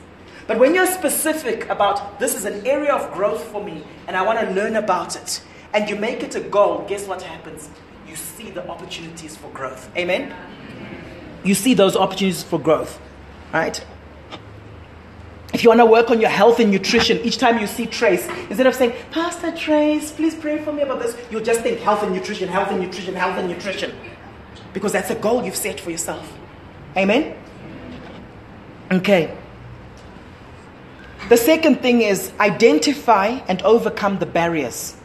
[0.47, 4.21] But when you're specific about this is an area of growth for me and I
[4.21, 5.43] want to learn about it,
[5.73, 7.69] and you make it a goal, guess what happens?
[8.07, 9.91] You see the opportunities for growth.
[9.97, 10.33] Amen?
[11.43, 12.99] You see those opportunities for growth,
[13.53, 13.83] right?
[15.53, 18.27] If you want to work on your health and nutrition, each time you see Trace,
[18.49, 22.03] instead of saying, Pastor Trace, please pray for me about this, you'll just think health
[22.03, 23.95] and nutrition, health and nutrition, health and nutrition.
[24.73, 26.31] Because that's a goal you've set for yourself.
[26.95, 27.35] Amen?
[28.91, 29.35] Okay.
[31.29, 34.95] The second thing is identify and overcome the barriers.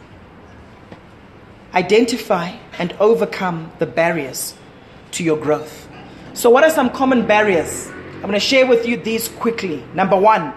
[1.74, 4.54] Identify and overcome the barriers
[5.12, 5.88] to your growth.
[6.34, 7.88] So, what are some common barriers?
[8.16, 9.84] I'm going to share with you these quickly.
[9.94, 10.54] Number one,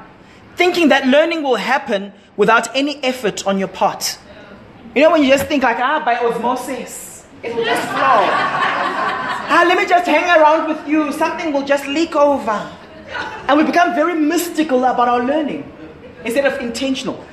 [0.55, 4.17] thinking that learning will happen without any effort on your part.
[4.95, 7.97] You know, when you just think, like, ah, by osmosis, it will just flow.
[7.99, 12.71] ah, let me just hang around with you, something will just leak over.
[13.47, 15.69] And we become very mystical about our learning
[16.23, 17.25] instead of intentional.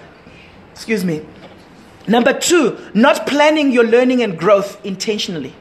[0.72, 1.24] Excuse me.
[2.09, 5.55] Number two, not planning your learning and growth intentionally.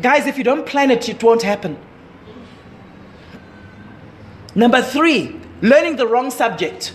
[0.00, 1.78] Guys, if you don't plan it, it won't happen.
[4.54, 6.94] Number three, learning the wrong subject.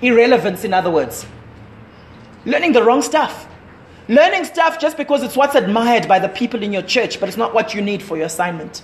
[0.00, 1.26] Irrelevance, in other words.
[2.44, 3.46] Learning the wrong stuff.
[4.08, 7.38] Learning stuff just because it's what's admired by the people in your church, but it's
[7.38, 8.82] not what you need for your assignment.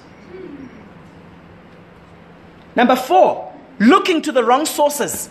[2.77, 5.29] Number four, looking to the wrong sources.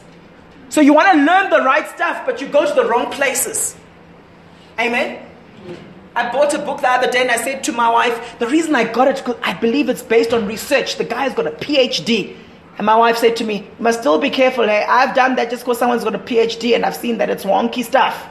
[0.70, 3.76] So you want to learn the right stuff, but you go to the wrong places.
[4.78, 5.27] Amen?
[6.18, 8.74] I bought a book the other day and I said to my wife, the reason
[8.74, 10.98] I got it because I believe it's based on research.
[10.98, 12.36] The guy's got a PhD.
[12.80, 14.66] And my wife said to me, You must still be careful.
[14.66, 17.44] Hey, I've done that just because someone's got a PhD and I've seen that it's
[17.44, 18.28] wonky stuff.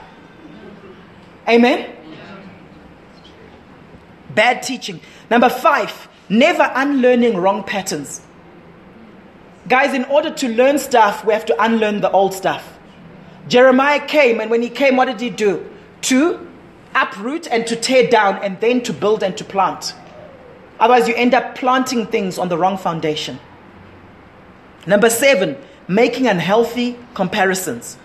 [1.49, 1.95] Amen?
[4.35, 5.01] Bad teaching.
[5.31, 8.21] Number five, never unlearning wrong patterns.
[9.69, 12.79] Guys, in order to learn stuff, we have to unlearn the old stuff.
[13.47, 15.69] Jeremiah came, and when he came, what did he do?
[16.03, 16.46] To
[16.97, 19.95] uproot and to tear down, and then to build and to plant.
[20.81, 23.39] Otherwise, you end up planting things on the wrong foundation.
[24.87, 27.99] Number seven, making unhealthy comparisons.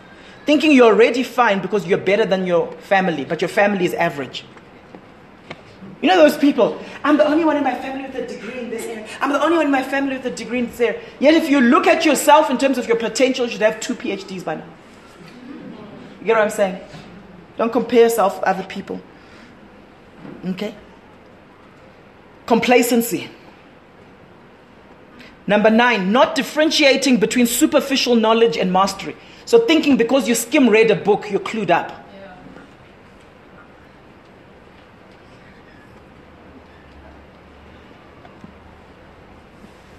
[0.45, 4.43] Thinking you're already fine because you're better than your family, but your family is average.
[6.01, 6.81] You know those people?
[7.03, 9.07] I'm the only one in my family with a degree in this area.
[9.19, 10.99] I'm the only one in my family with a degree in this area.
[11.19, 13.93] Yet, if you look at yourself in terms of your potential, you should have two
[13.93, 14.65] PhDs by now.
[16.19, 16.81] You get what I'm saying?
[17.57, 19.01] Don't compare yourself with other people.
[20.45, 20.75] Okay?
[22.45, 23.29] Complacency.
[25.47, 29.15] Number nine, not differentiating between superficial knowledge and mastery.
[29.45, 32.01] So, thinking because you skim read a book, you're clued up.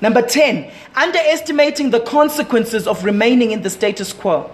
[0.01, 4.51] Number 10, underestimating the consequences of remaining in the status quo.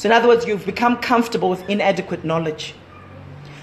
[0.00, 2.74] So, in other words, you've become comfortable with inadequate knowledge.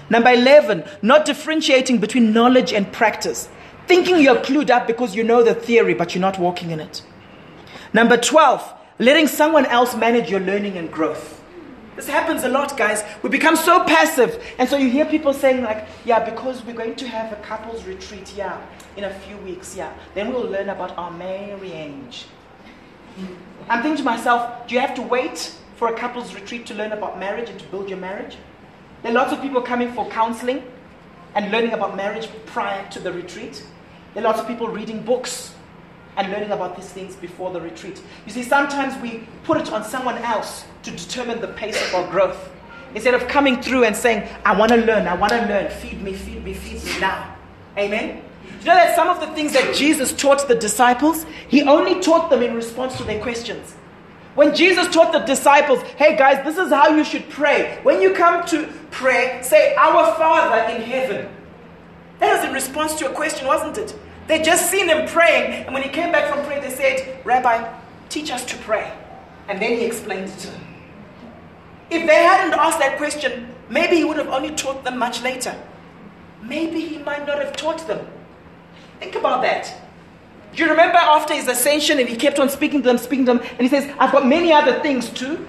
[0.08, 3.48] Number 11, not differentiating between knowledge and practice.
[3.88, 7.02] Thinking you're clued up because you know the theory, but you're not walking in it.
[7.92, 11.42] Number 12, letting someone else manage your learning and growth.
[11.96, 13.02] This happens a lot, guys.
[13.24, 14.40] We become so passive.
[14.58, 17.82] And so you hear people saying, like, yeah, because we're going to have a couples
[17.82, 18.64] retreat, yeah
[18.96, 19.92] in a few weeks, yeah.
[20.14, 22.26] Then we'll learn about our marriage.
[23.68, 26.90] I'm thinking to myself, do you have to wait for a couple's retreat to learn
[26.90, 28.36] about marriage and to build your marriage?
[29.02, 30.64] There are lots of people coming for counseling
[31.36, 33.64] and learning about marriage prior to the retreat.
[34.12, 35.54] There are lots of people reading books
[36.16, 38.02] and learning about these things before the retreat.
[38.26, 42.10] You see, sometimes we put it on someone else to determine the pace of our
[42.10, 42.50] growth.
[42.96, 46.02] Instead of coming through and saying, I want to learn, I want to learn, feed
[46.02, 47.36] me, feed me, feed me now.
[47.76, 48.24] Amen?
[48.60, 52.30] you know that some of the things that Jesus taught the disciples, he only taught
[52.30, 53.74] them in response to their questions.
[54.34, 57.80] When Jesus taught the disciples, hey guys, this is how you should pray.
[57.82, 61.28] When you come to pray, say, Our Father in heaven.
[62.20, 63.96] That was in response to a question, wasn't it?
[64.26, 67.68] They just seen him praying, and when he came back from prayer, they said, Rabbi,
[68.08, 68.92] teach us to pray.
[69.48, 70.64] And then he explained it to them.
[71.90, 75.56] If they hadn't asked that question, maybe he would have only taught them much later.
[76.42, 78.06] Maybe he might not have taught them.
[79.00, 79.74] Think about that.
[80.54, 83.34] Do you remember after his ascension and he kept on speaking to them, speaking to
[83.34, 85.46] them, and he says, I've got many other things too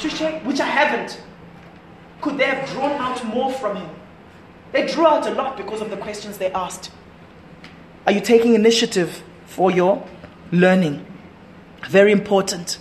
[0.00, 1.20] to share, which I haven't.
[2.20, 3.88] Could they have drawn out more from him?
[4.72, 6.90] They drew out a lot because of the questions they asked.
[8.06, 10.06] Are you taking initiative for your
[10.52, 11.06] learning?
[11.88, 12.78] Very important.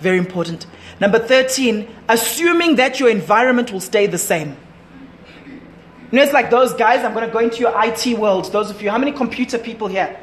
[0.00, 0.66] Very important.
[1.00, 4.56] Number 13, assuming that your environment will stay the same.
[5.46, 8.50] You know, it's like those guys, I'm going to go into your IT world.
[8.52, 10.18] Those of you, how many computer people here?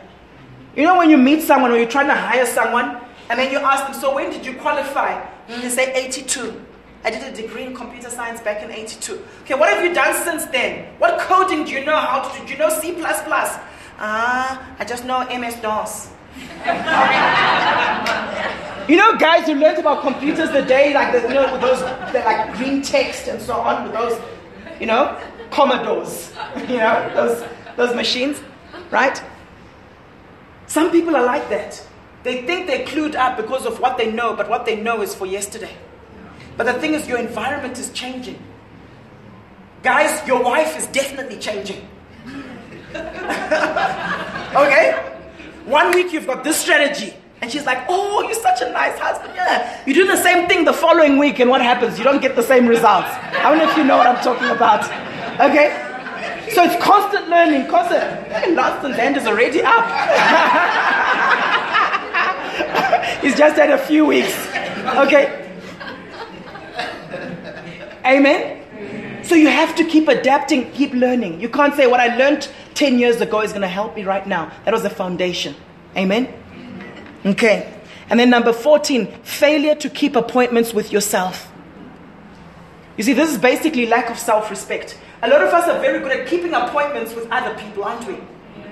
[0.78, 3.58] You know, when you meet someone or you're trying to hire someone, and then you
[3.58, 5.28] ask them, So when did you qualify?
[5.48, 6.64] And they say 82.
[7.04, 9.20] I did a degree in computer science back in 82.
[9.42, 10.94] Okay, what have you done since then?
[11.00, 11.98] What coding do you know?
[11.98, 12.96] How to do do you know C?
[14.00, 16.12] Ah, I just know MS DOS.
[18.88, 21.80] you know, guys you learned about computers the day, like the, you know, those
[22.12, 24.22] the, like green text and so on, with those,
[24.80, 25.20] you know,
[25.50, 26.34] Commodores,
[26.70, 27.44] you know, those
[27.76, 28.40] those machines,
[28.92, 29.20] right?
[30.68, 31.82] Some people are like that.
[32.24, 35.16] They think they're clued up because of what they know, but what they know is
[35.16, 35.76] for yesterday.
[36.58, 38.42] But the thing is, your environment is changing.
[39.84, 41.88] Guys, your wife is definitely changing.
[44.56, 45.14] okay?
[45.66, 47.14] One week you've got this strategy.
[47.42, 49.34] And she's like, Oh, you're such a nice husband.
[49.36, 49.84] Yeah.
[49.86, 51.98] You do the same thing the following week, and what happens?
[51.98, 53.08] You don't get the same results.
[53.10, 54.84] I don't know if you know what I'm talking about.
[55.40, 55.97] Okay?
[56.54, 58.04] So it's constant learning, constant.
[58.32, 59.86] Hey, Lanston's hand is already up.
[63.22, 64.48] He's just had a few weeks.
[64.86, 65.44] Okay?
[68.06, 69.24] Amen?
[69.24, 71.42] So you have to keep adapting, keep learning.
[71.42, 74.26] You can't say what I learned 10 years ago is going to help me right
[74.26, 74.52] now.
[74.64, 75.56] That was the foundation.
[75.98, 76.34] Amen?
[77.26, 77.74] Okay.
[78.10, 81.52] And then number 14, failure to keep appointments with yourself.
[82.96, 84.98] You see, this is basically lack of self respect.
[85.24, 88.18] A lot of us are very good at keeping appointments with other people, aren't we?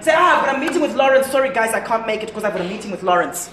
[0.02, 1.26] Say, ah, I've got a meeting with Lawrence.
[1.28, 3.52] Sorry, guys, I can't make it because I've got a meeting with Lawrence.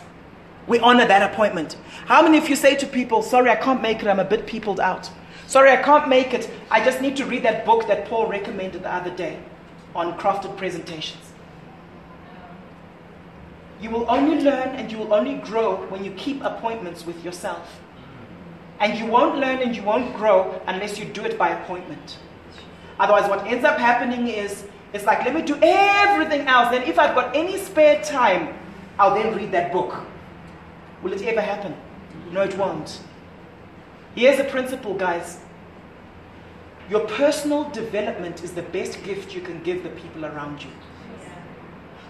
[0.66, 1.76] We honor that appointment.
[2.04, 4.46] How many of you say to people, sorry, I can't make it, I'm a bit
[4.46, 5.10] peopled out?
[5.46, 6.50] Sorry, I can't make it.
[6.70, 9.38] I just need to read that book that Paul recommended the other day
[9.94, 11.32] on crafted presentations.
[13.80, 17.80] You will only learn and you will only grow when you keep appointments with yourself.
[18.78, 22.18] And you won't learn and you won't grow unless you do it by appointment.
[23.02, 26.70] Otherwise, what ends up happening is it's like, let me do everything else.
[26.70, 28.56] Then, if I've got any spare time,
[28.96, 30.06] I'll then read that book.
[31.02, 31.74] Will it ever happen?
[32.30, 33.00] No, it won't.
[34.14, 35.40] Here's a principle, guys.
[36.88, 40.70] Your personal development is the best gift you can give the people around you.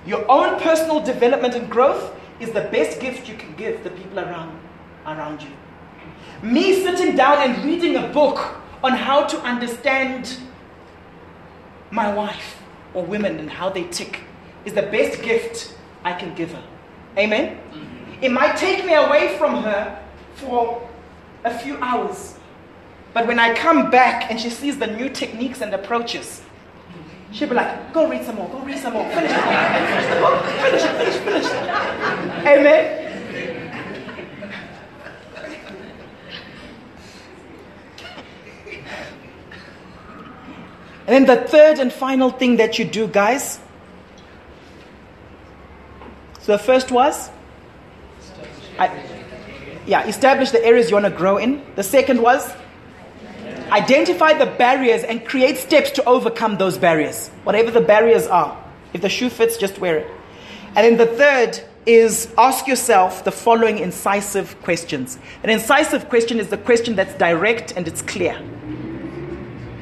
[0.04, 4.20] Your own personal development and growth is the best gift you can give the people
[4.20, 4.60] around,
[5.06, 5.52] around you.
[6.42, 10.36] Me sitting down and reading a book on how to understand
[11.92, 12.60] my wife
[12.94, 14.20] or women and how they tick
[14.64, 16.64] is the best gift I can give her.
[17.16, 17.56] Amen?
[17.56, 18.24] Mm-hmm.
[18.24, 20.02] It might take me away from her
[20.34, 20.88] for
[21.44, 22.38] a few hours.
[23.12, 26.42] But when I come back and she sees the new techniques and approaches,
[27.30, 30.20] she'll be like, go read some more, go read some more, finish it, finish the
[30.20, 31.46] book, finish it, finish, finish.
[32.46, 33.01] Amen.
[41.12, 43.58] And then the third and final thing that you do, guys.
[46.40, 47.28] So the first was?
[48.78, 48.98] I,
[49.84, 51.62] yeah, establish the areas you want to grow in.
[51.76, 52.50] The second was
[53.70, 58.56] identify the barriers and create steps to overcome those barriers, whatever the barriers are.
[58.94, 60.10] If the shoe fits, just wear it.
[60.74, 65.18] And then the third is ask yourself the following incisive questions.
[65.42, 68.40] An incisive question is the question that's direct and it's clear.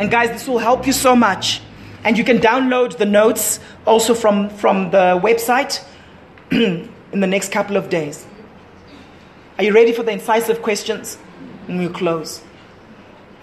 [0.01, 1.61] And guys, this will help you so much.
[2.05, 5.84] And you can download the notes also from, from the website
[6.51, 8.26] in the next couple of days.
[9.59, 11.18] Are you ready for the incisive questions?
[11.68, 12.42] And we'll close.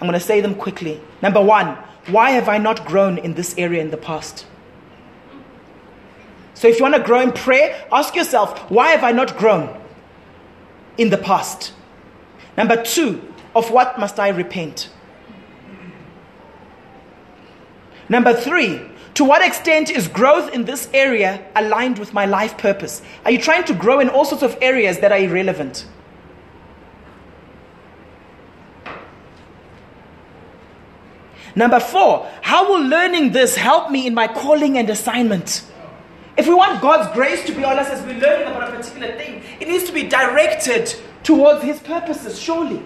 [0.00, 1.00] I'm going to say them quickly.
[1.22, 1.76] Number one,
[2.08, 4.44] why have I not grown in this area in the past?
[6.54, 9.80] So if you want to grow in prayer, ask yourself, why have I not grown
[10.96, 11.72] in the past?
[12.56, 14.90] Number two, of what must I repent?
[18.08, 18.80] Number three,
[19.14, 23.02] to what extent is growth in this area aligned with my life purpose?
[23.24, 25.86] Are you trying to grow in all sorts of areas that are irrelevant?
[31.54, 35.64] Number four, how will learning this help me in my calling and assignment?
[36.36, 39.08] If we want God's grace to be on us as we're learning about a particular
[39.16, 40.94] thing, it needs to be directed
[41.24, 42.80] towards His purposes, surely.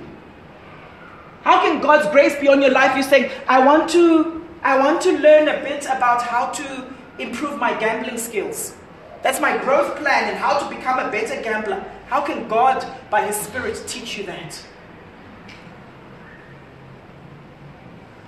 [1.42, 2.94] How can God's grace be on your life?
[2.94, 7.58] You're saying, I want to I want to learn a bit about how to improve
[7.58, 8.74] my gambling skills.
[9.22, 11.84] That's my growth plan and how to become a better gambler.
[12.06, 14.54] How can God, by His Spirit, teach you that?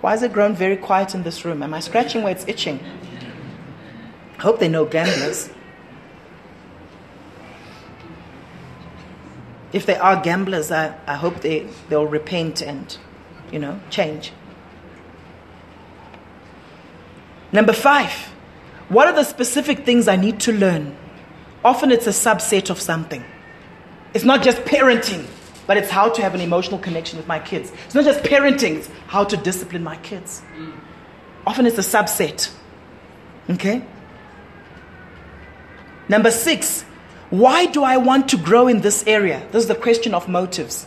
[0.00, 1.62] Why has it grown very quiet in this room?
[1.62, 2.80] Am I scratching where it's itching?
[4.38, 5.50] I hope they know gamblers.
[9.72, 12.96] If they are gamblers, I, I hope they, they'll repent and,
[13.50, 14.32] you know, change.
[17.54, 18.10] Number five,
[18.88, 20.96] what are the specific things I need to learn?
[21.64, 23.24] Often it's a subset of something.
[24.12, 25.24] It's not just parenting,
[25.68, 27.70] but it's how to have an emotional connection with my kids.
[27.86, 30.42] It's not just parenting, it's how to discipline my kids.
[31.46, 32.50] Often it's a subset.
[33.48, 33.86] Okay?
[36.08, 36.82] Number six,
[37.30, 39.46] why do I want to grow in this area?
[39.52, 40.86] This is the question of motives.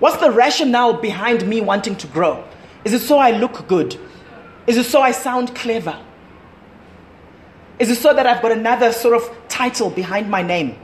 [0.00, 2.44] What's the rationale behind me wanting to grow?
[2.84, 3.96] Is it so I look good?
[4.66, 5.98] Is it so I sound clever?
[7.78, 10.78] Is it so that I've got another sort of title behind my name?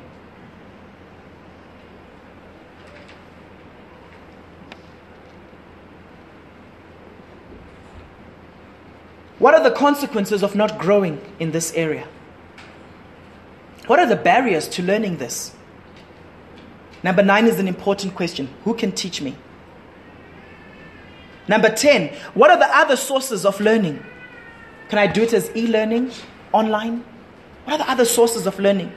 [9.39, 12.07] What are the consequences of not growing in this area?
[13.87, 15.55] What are the barriers to learning this?
[17.03, 19.37] Number nine is an important question Who can teach me?
[21.51, 24.01] Number 10, what are the other sources of learning?
[24.89, 26.13] Can I do it as e learning,
[26.53, 27.05] online?
[27.65, 28.93] What are the other sources of learning?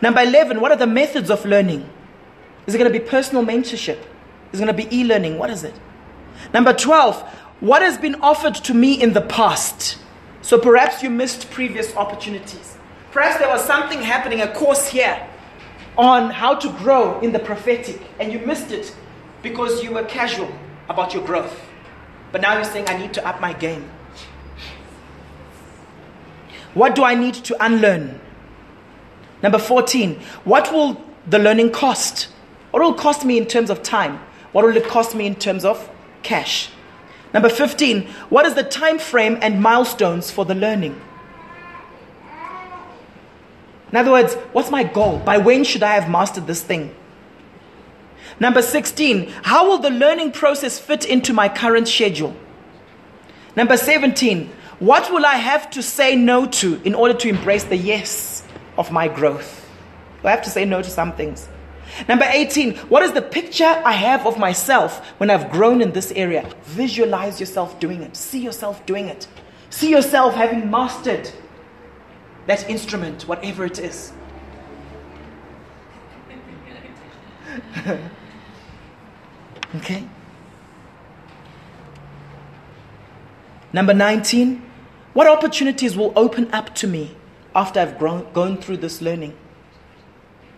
[0.00, 1.86] Number 11, what are the methods of learning?
[2.66, 3.98] Is it going to be personal mentorship?
[4.50, 5.36] Is it going to be e learning?
[5.36, 5.74] What is it?
[6.54, 7.20] Number 12,
[7.60, 9.98] what has been offered to me in the past.
[10.40, 12.78] So perhaps you missed previous opportunities.
[13.10, 15.28] Perhaps there was something happening, a course here
[15.98, 18.96] on how to grow in the prophetic, and you missed it
[19.42, 20.50] because you were casual
[20.88, 21.66] about your growth.
[22.32, 23.90] But now you're saying, I need to up my game.
[26.74, 28.20] What do I need to unlearn?
[29.42, 32.28] Number 14, what will the learning cost?
[32.70, 34.20] What will cost me in terms of time?
[34.52, 35.90] What will it cost me in terms of
[36.22, 36.70] cash?
[37.32, 41.00] Number 15, what is the time frame and milestones for the learning?
[43.90, 45.18] In other words, what's my goal?
[45.18, 46.94] By when should I have mastered this thing?
[48.40, 52.34] Number 16, how will the learning process fit into my current schedule?
[53.54, 57.76] Number 17, what will I have to say no to in order to embrace the
[57.76, 58.42] yes
[58.78, 59.68] of my growth?
[60.24, 61.48] I have to say no to some things?
[62.08, 66.10] Number 18, what is the picture I have of myself when I've grown in this
[66.12, 66.48] area?
[66.64, 68.16] Visualize yourself doing it.
[68.16, 69.26] See yourself doing it.
[69.68, 71.30] See yourself having mastered
[72.46, 74.12] that instrument, whatever it is.
[79.76, 80.04] okay?
[83.72, 84.62] Number 19,
[85.12, 87.16] what opportunities will open up to me
[87.54, 89.36] after I've grown, gone through this learning?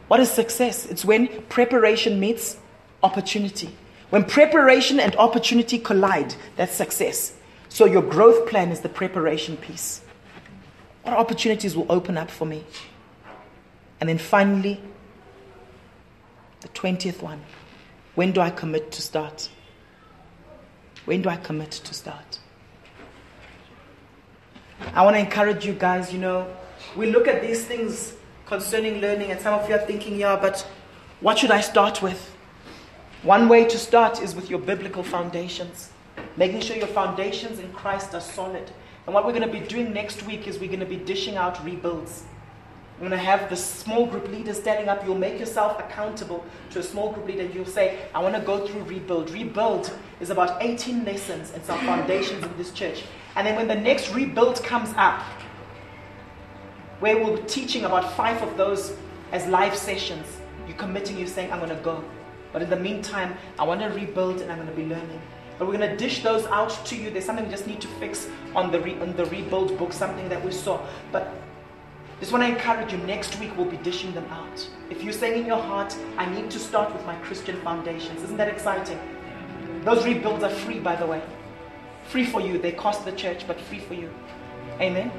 [0.08, 0.86] What is success?
[0.86, 2.58] It's when preparation meets
[3.02, 3.74] opportunity.
[4.10, 7.34] When preparation and opportunity collide, that's success.
[7.68, 10.02] So your growth plan is the preparation piece.
[11.02, 12.64] What opportunities will open up for me?
[14.00, 14.80] And then finally,
[16.60, 17.40] the 20th one.
[18.14, 19.48] When do I commit to start?
[21.06, 22.38] When do I commit to start?
[24.94, 26.46] I want to encourage you guys, you know,
[26.96, 28.14] we look at these things
[28.46, 30.66] concerning learning, and some of you are thinking, yeah, but
[31.20, 32.34] what should I start with?
[33.22, 35.90] One way to start is with your biblical foundations,
[36.36, 38.70] making sure your foundations in Christ are solid.
[39.06, 41.36] And what we're going to be doing next week is we're going to be dishing
[41.36, 42.24] out rebuilds.
[43.03, 45.05] We're going to have the small group leader standing up.
[45.05, 47.44] You'll make yourself accountable to a small group leader.
[47.44, 49.28] You'll say, I want to go through rebuild.
[49.32, 53.03] Rebuild is about 18 lessons and some foundations in this church.
[53.34, 55.20] And then when the next rebuild comes up,
[57.00, 58.94] where we'll be teaching about five of those
[59.32, 60.24] as live sessions.
[60.68, 62.05] You're committing, you're saying, I'm going to go.
[62.53, 65.20] But in the meantime, I want to rebuild and I'm going to be learning.
[65.59, 67.11] But we're going to dish those out to you.
[67.11, 70.28] There's something we just need to fix on the, re- on the rebuild book, something
[70.28, 70.80] that we saw.
[71.11, 71.34] But
[72.22, 74.64] just want I encourage you, next week we'll be dishing them out.
[74.90, 78.36] If you're saying in your heart, I need to start with my Christian foundations, isn't
[78.36, 78.96] that exciting?
[79.82, 81.20] Those rebuilds are free, by the way.
[82.04, 82.58] Free for you.
[82.58, 84.08] They cost the church, but free for you.
[84.80, 85.10] Amen.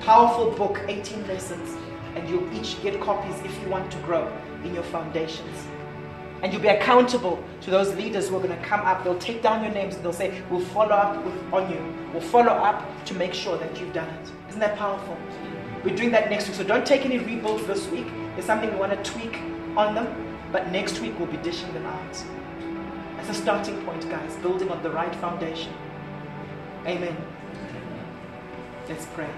[0.00, 1.76] Powerful book, 18 lessons,
[2.16, 4.26] and you'll each get copies if you want to grow
[4.64, 5.68] in your foundations.
[6.42, 9.04] And you'll be accountable to those leaders who are going to come up.
[9.04, 11.94] They'll take down your names and they'll say, We'll follow up with, on you.
[12.12, 14.32] We'll follow up to make sure that you've done it.
[14.48, 15.16] Isn't that powerful?
[15.84, 16.56] We're doing that next week.
[16.56, 18.06] So don't take any rebuilds this week.
[18.34, 19.36] There's something we want to tweak
[19.76, 20.38] on them.
[20.52, 22.24] But next week we'll be dishing them out.
[23.16, 24.36] That's a starting point, guys.
[24.36, 25.72] Building on the right foundation.
[26.86, 27.16] Amen.
[28.88, 29.30] Let's pray.